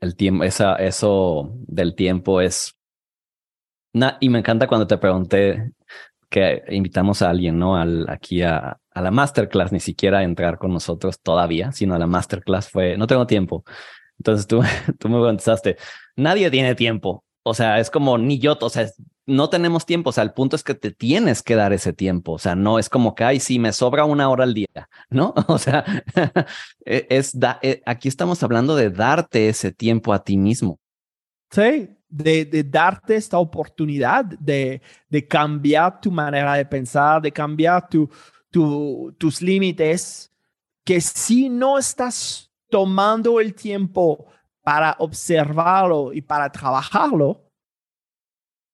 el 0.00 0.16
tiempo, 0.16 0.44
esa, 0.44 0.76
eso 0.76 1.52
del 1.66 1.94
tiempo 1.94 2.40
es... 2.40 2.76
y 4.20 4.28
me 4.28 4.38
encanta 4.38 4.66
cuando 4.66 4.86
te 4.86 4.98
pregunté 4.98 5.72
que 6.30 6.62
invitamos 6.70 7.22
a 7.22 7.30
alguien, 7.30 7.58
¿no? 7.58 7.76
Al, 7.76 8.08
aquí 8.08 8.42
a, 8.42 8.80
a 8.90 9.00
la 9.02 9.10
masterclass, 9.10 9.72
ni 9.72 9.80
siquiera 9.80 10.18
a 10.18 10.24
entrar 10.24 10.58
con 10.58 10.72
nosotros 10.72 11.20
todavía, 11.20 11.72
sino 11.72 11.94
a 11.94 11.98
la 11.98 12.06
masterclass 12.06 12.70
fue, 12.70 12.96
no 12.96 13.06
tengo 13.06 13.26
tiempo. 13.26 13.64
Entonces 14.18 14.46
tú, 14.46 14.62
tú 14.98 15.08
me 15.08 15.18
contestaste, 15.18 15.76
nadie 16.16 16.50
tiene 16.50 16.74
tiempo. 16.74 17.24
O 17.46 17.52
sea, 17.52 17.78
es 17.78 17.90
como 17.90 18.16
ni 18.16 18.38
yo, 18.38 18.56
o 18.60 18.70
sea, 18.70 18.88
no 19.26 19.48
tenemos 19.50 19.86
tiempo. 19.86 20.10
O 20.10 20.12
sea, 20.12 20.24
el 20.24 20.32
punto 20.32 20.56
es 20.56 20.62
que 20.62 20.74
te 20.74 20.90
tienes 20.90 21.42
que 21.42 21.54
dar 21.54 21.72
ese 21.72 21.92
tiempo. 21.92 22.32
O 22.32 22.38
sea, 22.38 22.54
no 22.54 22.78
es 22.78 22.88
como 22.88 23.14
que, 23.14 23.24
ay, 23.24 23.40
sí, 23.40 23.58
me 23.58 23.72
sobra 23.72 24.04
una 24.04 24.28
hora 24.28 24.44
al 24.44 24.54
día, 24.54 24.88
¿no? 25.10 25.34
O 25.48 25.58
sea, 25.58 25.84
e, 26.84 27.06
es 27.10 27.36
e, 27.62 27.82
aquí 27.86 28.08
estamos 28.08 28.42
hablando 28.42 28.76
de 28.76 28.90
darte 28.90 29.48
ese 29.48 29.72
tiempo 29.72 30.12
a 30.12 30.22
ti 30.24 30.36
mismo. 30.36 30.78
Sí, 31.50 31.88
de, 32.08 32.44
de 32.44 32.64
darte 32.64 33.16
esta 33.16 33.38
oportunidad 33.38 34.24
de, 34.24 34.80
de, 35.08 35.28
cambiar 35.28 36.00
tu 36.00 36.10
manera 36.10 36.54
de 36.54 36.64
pensar, 36.64 37.22
de 37.22 37.30
cambiar 37.30 37.88
tu, 37.88 38.10
tu, 38.50 39.14
tus 39.18 39.40
límites, 39.40 40.32
que 40.84 41.00
si 41.00 41.48
no 41.48 41.78
estás 41.78 42.50
tomando 42.74 43.38
el 43.38 43.54
tiempo 43.54 44.26
para 44.64 44.96
observarlo 44.98 46.12
y 46.12 46.20
para 46.20 46.50
trabajarlo, 46.50 47.48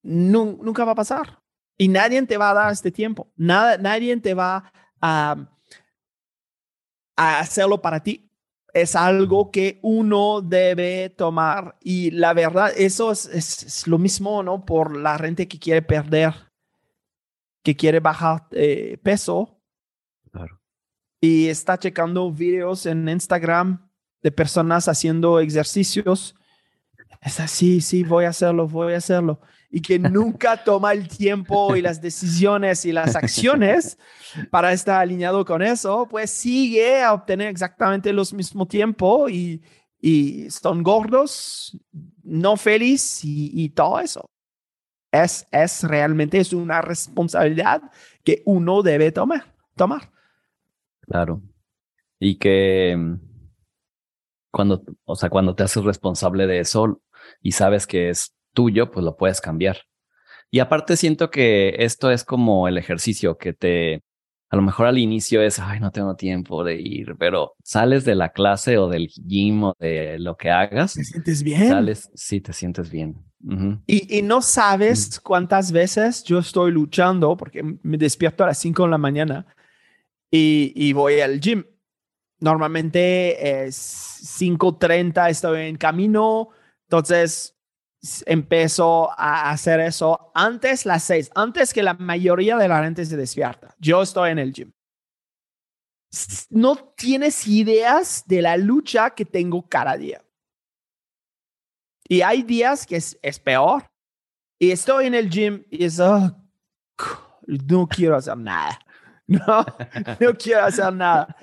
nunca 0.02 0.86
va 0.86 0.92
a 0.92 0.94
pasar. 0.94 1.38
Y 1.76 1.86
nadie 1.86 2.22
te 2.22 2.38
va 2.38 2.48
a 2.48 2.54
dar 2.54 2.72
este 2.72 2.90
tiempo. 2.90 3.30
Nada, 3.36 3.76
nadie 3.76 4.16
te 4.16 4.32
va 4.32 4.72
a, 5.02 5.36
a 7.14 7.40
hacerlo 7.40 7.82
para 7.82 8.02
ti. 8.02 8.32
Es 8.72 8.96
algo 8.96 9.50
que 9.50 9.78
uno 9.82 10.40
debe 10.40 11.10
tomar. 11.10 11.76
Y 11.82 12.10
la 12.12 12.32
verdad, 12.32 12.72
eso 12.74 13.12
es, 13.12 13.26
es, 13.26 13.86
lo 13.86 13.98
mismo, 13.98 14.42
¿no? 14.42 14.64
Por 14.64 14.96
la 14.96 15.18
gente 15.18 15.46
que 15.46 15.58
quiere 15.58 15.82
perder, 15.82 16.32
que 17.62 17.76
quiere 17.76 18.00
bajar 18.00 18.46
eh, 18.52 18.96
peso. 19.02 19.60
Claro. 20.32 20.58
Y 21.20 21.48
está 21.48 21.76
checando 21.76 22.32
videos 22.32 22.86
en 22.86 23.06
Instagram 23.06 23.89
de 24.22 24.30
personas 24.30 24.88
haciendo 24.88 25.40
ejercicios. 25.40 26.34
Es 27.20 27.40
así, 27.40 27.80
sí, 27.80 28.02
voy 28.02 28.24
a 28.24 28.30
hacerlo, 28.30 28.66
voy 28.66 28.94
a 28.94 28.98
hacerlo. 28.98 29.40
Y 29.70 29.80
que 29.80 29.98
nunca 29.98 30.62
toma 30.62 30.92
el 30.92 31.08
tiempo 31.08 31.76
y 31.76 31.82
las 31.82 32.00
decisiones 32.00 32.84
y 32.84 32.92
las 32.92 33.16
acciones 33.16 33.98
para 34.50 34.72
estar 34.72 35.00
alineado 35.00 35.44
con 35.44 35.62
eso, 35.62 36.06
pues 36.10 36.30
sigue 36.30 37.02
a 37.02 37.12
obtener 37.12 37.48
exactamente 37.48 38.12
los 38.12 38.32
mismo 38.32 38.66
tiempo 38.66 39.28
y, 39.28 39.62
y 40.00 40.50
son 40.50 40.82
gordos, 40.82 41.78
no 42.22 42.56
felices 42.56 43.24
y, 43.24 43.50
y, 43.54 43.68
todo 43.70 44.00
eso. 44.00 44.30
Es, 45.12 45.46
es 45.50 45.82
realmente 45.82 46.38
es 46.38 46.52
una 46.52 46.80
responsabilidad 46.80 47.82
que 48.22 48.42
uno 48.46 48.82
debe 48.82 49.10
tomar. 49.12 49.52
tomar. 49.74 50.10
Claro. 51.00 51.42
Y 52.20 52.36
que 52.36 53.18
cuando, 54.50 54.82
o 55.04 55.16
sea, 55.16 55.30
cuando 55.30 55.54
te 55.54 55.62
haces 55.62 55.84
responsable 55.84 56.46
de 56.46 56.60
eso 56.60 57.00
y 57.40 57.52
sabes 57.52 57.86
que 57.86 58.10
es 58.10 58.34
tuyo, 58.52 58.90
pues 58.90 59.04
lo 59.04 59.16
puedes 59.16 59.40
cambiar. 59.40 59.78
Y 60.50 60.58
aparte 60.58 60.96
siento 60.96 61.30
que 61.30 61.76
esto 61.78 62.10
es 62.10 62.24
como 62.24 62.66
el 62.66 62.76
ejercicio 62.76 63.38
que 63.38 63.52
te, 63.52 64.02
a 64.50 64.56
lo 64.56 64.62
mejor 64.62 64.86
al 64.86 64.98
inicio 64.98 65.42
es, 65.42 65.60
ay, 65.60 65.78
no 65.78 65.92
tengo 65.92 66.16
tiempo 66.16 66.64
de 66.64 66.80
ir, 66.80 67.14
pero 67.18 67.54
sales 67.62 68.04
de 68.04 68.16
la 68.16 68.30
clase 68.30 68.78
o 68.78 68.88
del 68.88 69.06
gym 69.08 69.62
o 69.62 69.76
de 69.78 70.18
lo 70.18 70.36
que 70.36 70.50
hagas. 70.50 70.94
¿Te 70.94 71.04
sientes 71.04 71.44
bien? 71.44 71.68
Sales, 71.68 72.10
sí, 72.14 72.40
te 72.40 72.52
sientes 72.52 72.90
bien. 72.90 73.16
y, 73.86 74.18
y, 74.18 74.22
no 74.22 74.42
sabes 74.42 75.20
cuántas 75.20 75.70
veces 75.70 76.24
yo 76.24 76.40
estoy 76.40 76.72
luchando 76.72 77.36
porque 77.36 77.62
me 77.62 77.96
despierto 77.96 78.42
a 78.42 78.48
las 78.48 78.58
5 78.58 78.82
de 78.82 78.90
la 78.90 78.98
mañana 78.98 79.46
y, 80.30 80.72
y 80.74 80.92
voy 80.92 81.20
al 81.20 81.40
gym 81.40 81.64
normalmente 82.40 83.66
es 83.66 84.38
5.30 84.40 85.30
estoy 85.30 85.68
en 85.68 85.76
camino, 85.76 86.50
entonces 86.88 87.56
empezó 88.26 89.10
a 89.18 89.50
hacer 89.50 89.80
eso 89.80 90.30
antes 90.34 90.86
las 90.86 91.04
6, 91.04 91.30
antes 91.34 91.74
que 91.74 91.82
la 91.82 91.94
mayoría 91.94 92.56
de 92.56 92.68
la 92.68 92.82
gente 92.82 93.04
se 93.04 93.16
despierta. 93.16 93.74
Yo 93.78 94.02
estoy 94.02 94.30
en 94.30 94.38
el 94.38 94.52
gym. 94.52 94.72
No 96.48 96.76
tienes 96.96 97.46
ideas 97.46 98.24
de 98.26 98.42
la 98.42 98.56
lucha 98.56 99.10
que 99.10 99.24
tengo 99.24 99.68
cada 99.68 99.96
día. 99.96 100.24
Y 102.08 102.22
hay 102.22 102.42
días 102.42 102.86
que 102.86 102.96
es, 102.96 103.16
es 103.22 103.38
peor. 103.38 103.86
Y 104.58 104.72
estoy 104.72 105.06
en 105.06 105.14
el 105.14 105.30
gym 105.30 105.64
y 105.70 105.84
es, 105.84 106.00
oh, 106.00 106.36
no 107.46 107.86
quiero 107.86 108.16
hacer 108.16 108.36
nada. 108.36 108.78
No, 109.30 109.64
no 110.18 110.34
quiero 110.36 110.64
hacer 110.64 110.92
nada. 110.92 111.36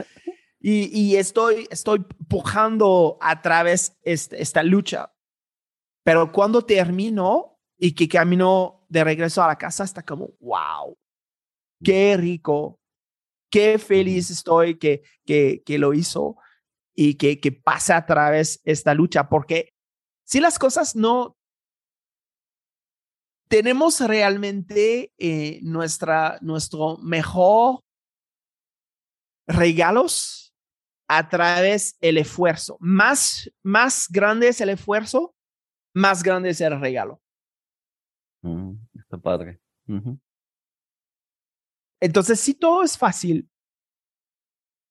Y, 0.60 1.16
estoy, 1.16 1.68
estoy 1.70 2.00
pujando 2.28 3.18
a 3.22 3.42
través 3.42 3.96
de 4.04 4.14
este, 4.14 4.42
esta 4.42 4.64
lucha. 4.64 5.14
Pero 6.04 6.32
cuando 6.32 6.66
termino 6.66 7.60
y 7.78 7.94
que 7.94 8.08
camino 8.08 8.86
de 8.90 9.04
regreso 9.04 9.44
a 9.44 9.48
la 9.48 9.58
casa, 9.58 9.84
está 9.84 10.04
como, 10.04 10.32
wow, 10.40 10.98
qué 11.84 12.18
rico, 12.18 12.80
qué 13.52 13.78
feliz 13.78 14.32
estoy 14.32 14.80
que, 14.80 15.04
que, 15.26 15.62
que 15.64 15.78
lo 15.78 15.94
hizo 15.94 16.38
y 16.96 17.16
que, 17.16 17.40
que 17.40 17.52
pase 17.52 17.94
a 17.94 18.06
través 18.06 18.60
esta 18.64 18.94
lucha. 18.94 19.30
Porque 19.30 19.74
si 20.26 20.40
las 20.40 20.58
cosas 20.58 20.96
no 20.96 21.38
tenemos 23.48 24.02
realmente 24.02 25.14
eh, 25.18 25.60
nuestra, 25.62 26.40
nuestro 26.42 26.98
mejor 26.98 27.82
regalos 29.48 30.47
a 31.08 31.30
través 31.30 31.98
del 32.00 32.18
esfuerzo. 32.18 32.78
Más, 32.80 33.50
más 33.64 34.08
grande 34.10 34.50
es 34.50 34.60
el 34.62 34.70
esfuerzo, 34.70 35.36
más 35.94 36.22
grande 36.22 36.50
es 36.50 36.62
el 36.62 36.80
regalo. 36.80 37.22
Mm, 38.42 38.74
está 38.94 39.18
padre. 39.18 39.60
Entonces, 42.00 42.40
si 42.40 42.54
todo 42.54 42.84
es 42.84 42.98
fácil, 42.98 43.50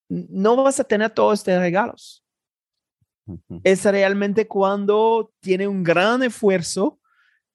no 0.09 0.57
vas 0.57 0.81
a 0.81 0.85
tener 0.85 1.11
todos 1.11 1.40
estos 1.40 1.59
regalos. 1.59 2.24
Es 3.64 3.85
realmente 3.85 4.46
cuando 4.46 5.33
tiene 5.40 5.66
un 5.66 5.83
gran 5.83 6.22
esfuerzo 6.22 7.00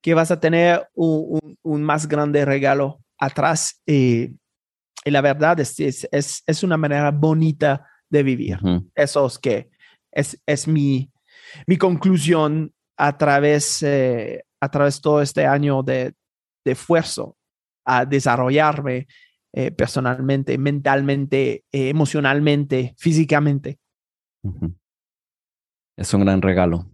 que 0.01 0.13
vas 0.13 0.29
a 0.29 0.39
tener 0.39 0.89
un, 0.93 1.57
un, 1.61 1.83
más 1.83 2.07
grande 2.07 2.43
regalo 2.43 3.01
atrás. 3.17 3.81
y 3.85 4.35
la 5.05 5.21
verdad 5.21 5.59
es, 5.61 5.79
es, 5.79 6.43
es, 6.45 6.63
una 6.63 6.75
manera 6.75 7.09
bonita 7.11 7.87
de 8.11 8.23
vivir. 8.23 8.59
Eso 8.93 9.25
es 9.25 9.39
que 9.39 9.71
es, 10.11 10.39
es 10.45 10.67
mi, 10.67 11.11
mi 11.65 11.77
conclusión 11.77 12.73
a 12.97 13.17
través, 13.17 13.81
eh, 13.81 14.43
a 14.59 14.69
través 14.69 14.97
de 14.97 15.01
todo 15.01 15.21
este 15.21 15.47
año 15.47 15.81
de, 15.81 16.13
de 16.63 16.71
esfuerzo 16.71 17.37
a 17.85 18.05
desarrollarme 18.05 19.07
eh, 19.53 19.71
personalmente, 19.71 20.57
mentalmente, 20.57 21.65
eh, 21.71 21.89
emocionalmente, 21.89 22.93
físicamente. 22.97 23.79
Es 25.97 26.13
un 26.13 26.21
gran 26.21 26.41
regalo 26.41 26.89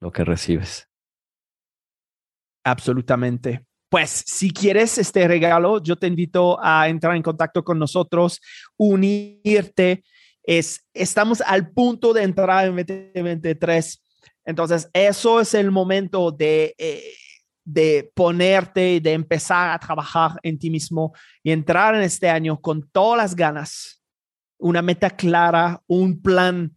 lo 0.00 0.10
que 0.10 0.24
recibes. 0.24 0.88
Absolutamente. 2.64 3.64
Pues 3.88 4.10
si 4.26 4.50
quieres 4.50 4.98
este 4.98 5.28
regalo, 5.28 5.80
yo 5.80 5.96
te 5.96 6.08
invito 6.08 6.58
a 6.60 6.88
entrar 6.88 7.14
en 7.14 7.22
contacto 7.22 7.62
con 7.62 7.78
nosotros, 7.78 8.40
unirte. 8.76 10.02
Es, 10.46 10.86
estamos 10.92 11.40
al 11.40 11.70
punto 11.70 12.12
de 12.12 12.22
entrar 12.22 12.66
en 12.66 12.76
2023. 12.76 14.02
Entonces, 14.44 14.90
eso 14.92 15.40
es 15.40 15.54
el 15.54 15.70
momento 15.70 16.30
de, 16.30 16.74
eh, 16.78 17.14
de 17.64 18.10
ponerte, 18.14 19.00
de 19.00 19.12
empezar 19.12 19.70
a 19.70 19.78
trabajar 19.78 20.32
en 20.42 20.58
ti 20.58 20.70
mismo 20.70 21.14
y 21.42 21.50
entrar 21.50 21.94
en 21.94 22.02
este 22.02 22.28
año 22.28 22.60
con 22.60 22.88
todas 22.90 23.18
las 23.18 23.34
ganas, 23.34 24.02
una 24.58 24.82
meta 24.82 25.10
clara, 25.10 25.82
un 25.86 26.20
plan 26.20 26.76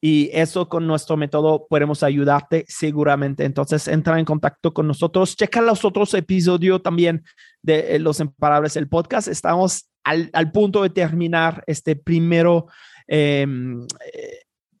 y 0.00 0.30
eso 0.32 0.68
con 0.68 0.86
nuestro 0.86 1.16
método 1.16 1.66
podemos 1.68 2.02
ayudarte 2.02 2.64
seguramente. 2.68 3.44
Entonces, 3.44 3.88
entra 3.88 4.18
en 4.18 4.24
contacto 4.24 4.72
con 4.72 4.86
nosotros. 4.86 5.34
Checa 5.34 5.60
los 5.62 5.84
otros 5.84 6.12
episodios 6.14 6.82
también 6.82 7.24
de 7.62 7.96
eh, 7.96 7.98
Los 7.98 8.20
Imparables, 8.20 8.76
el 8.76 8.88
podcast. 8.88 9.26
Estamos 9.26 9.90
al, 10.04 10.52
punto 10.52 10.82
de 10.82 10.90
terminar 10.90 11.64
este 11.66 11.96
primero, 11.96 12.68
eh, 13.06 13.46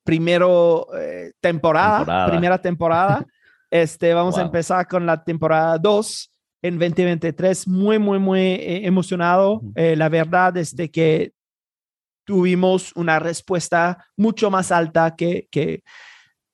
primero 0.04 0.86
eh, 0.96 1.32
temporada, 1.40 2.26
primera 2.28 2.60
temporada. 2.60 3.24
Este, 3.68 4.14
vamos 4.14 4.38
a 4.38 4.42
empezar 4.42 4.86
con 4.86 5.04
la 5.04 5.24
temporada 5.24 5.76
2 5.76 6.30
en 6.62 6.78
2023. 6.78 7.66
Muy, 7.66 7.98
muy, 7.98 8.20
muy 8.20 8.60
emocionado. 8.62 9.60
la 9.74 10.08
verdad 10.08 10.56
es 10.56 10.74
de 10.76 10.88
que 10.88 11.32
tuvimos 12.24 12.92
una 12.94 13.18
respuesta 13.18 14.06
mucho 14.16 14.52
más 14.52 14.70
alta 14.70 15.16
que, 15.16 15.48
que 15.50 15.82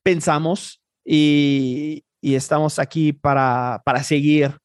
pensamos 0.03 0.81
y, 1.05 2.03
y, 2.21 2.35
estamos 2.35 2.79
aquí 2.79 3.13
para, 3.13 3.83
para 3.85 4.03
seguir 4.03 4.57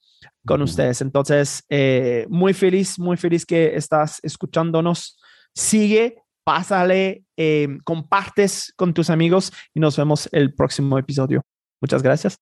con 0.47 0.61
ustedes. 0.61 1.01
Entonces, 1.01 1.63
eh, 1.69 2.25
muy 2.29 2.53
feliz, 2.53 2.97
muy 2.99 3.17
feliz 3.17 3.45
que 3.45 3.75
estás 3.75 4.19
escuchándonos. 4.23 5.19
Sigue, 5.53 6.23
pásale, 6.47 7.25
eh, 7.35 7.67
compartes 7.83 8.73
con 8.77 8.93
tus 8.93 9.09
amigos 9.09 9.51
y 9.73 9.81
nos 9.81 9.97
vemos 9.97 10.29
el 10.31 10.55
próximo 10.55 10.97
episodio. 10.97 11.41
Muchas 11.81 12.01
gracias. 12.01 12.37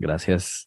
Gracias. 0.00 0.66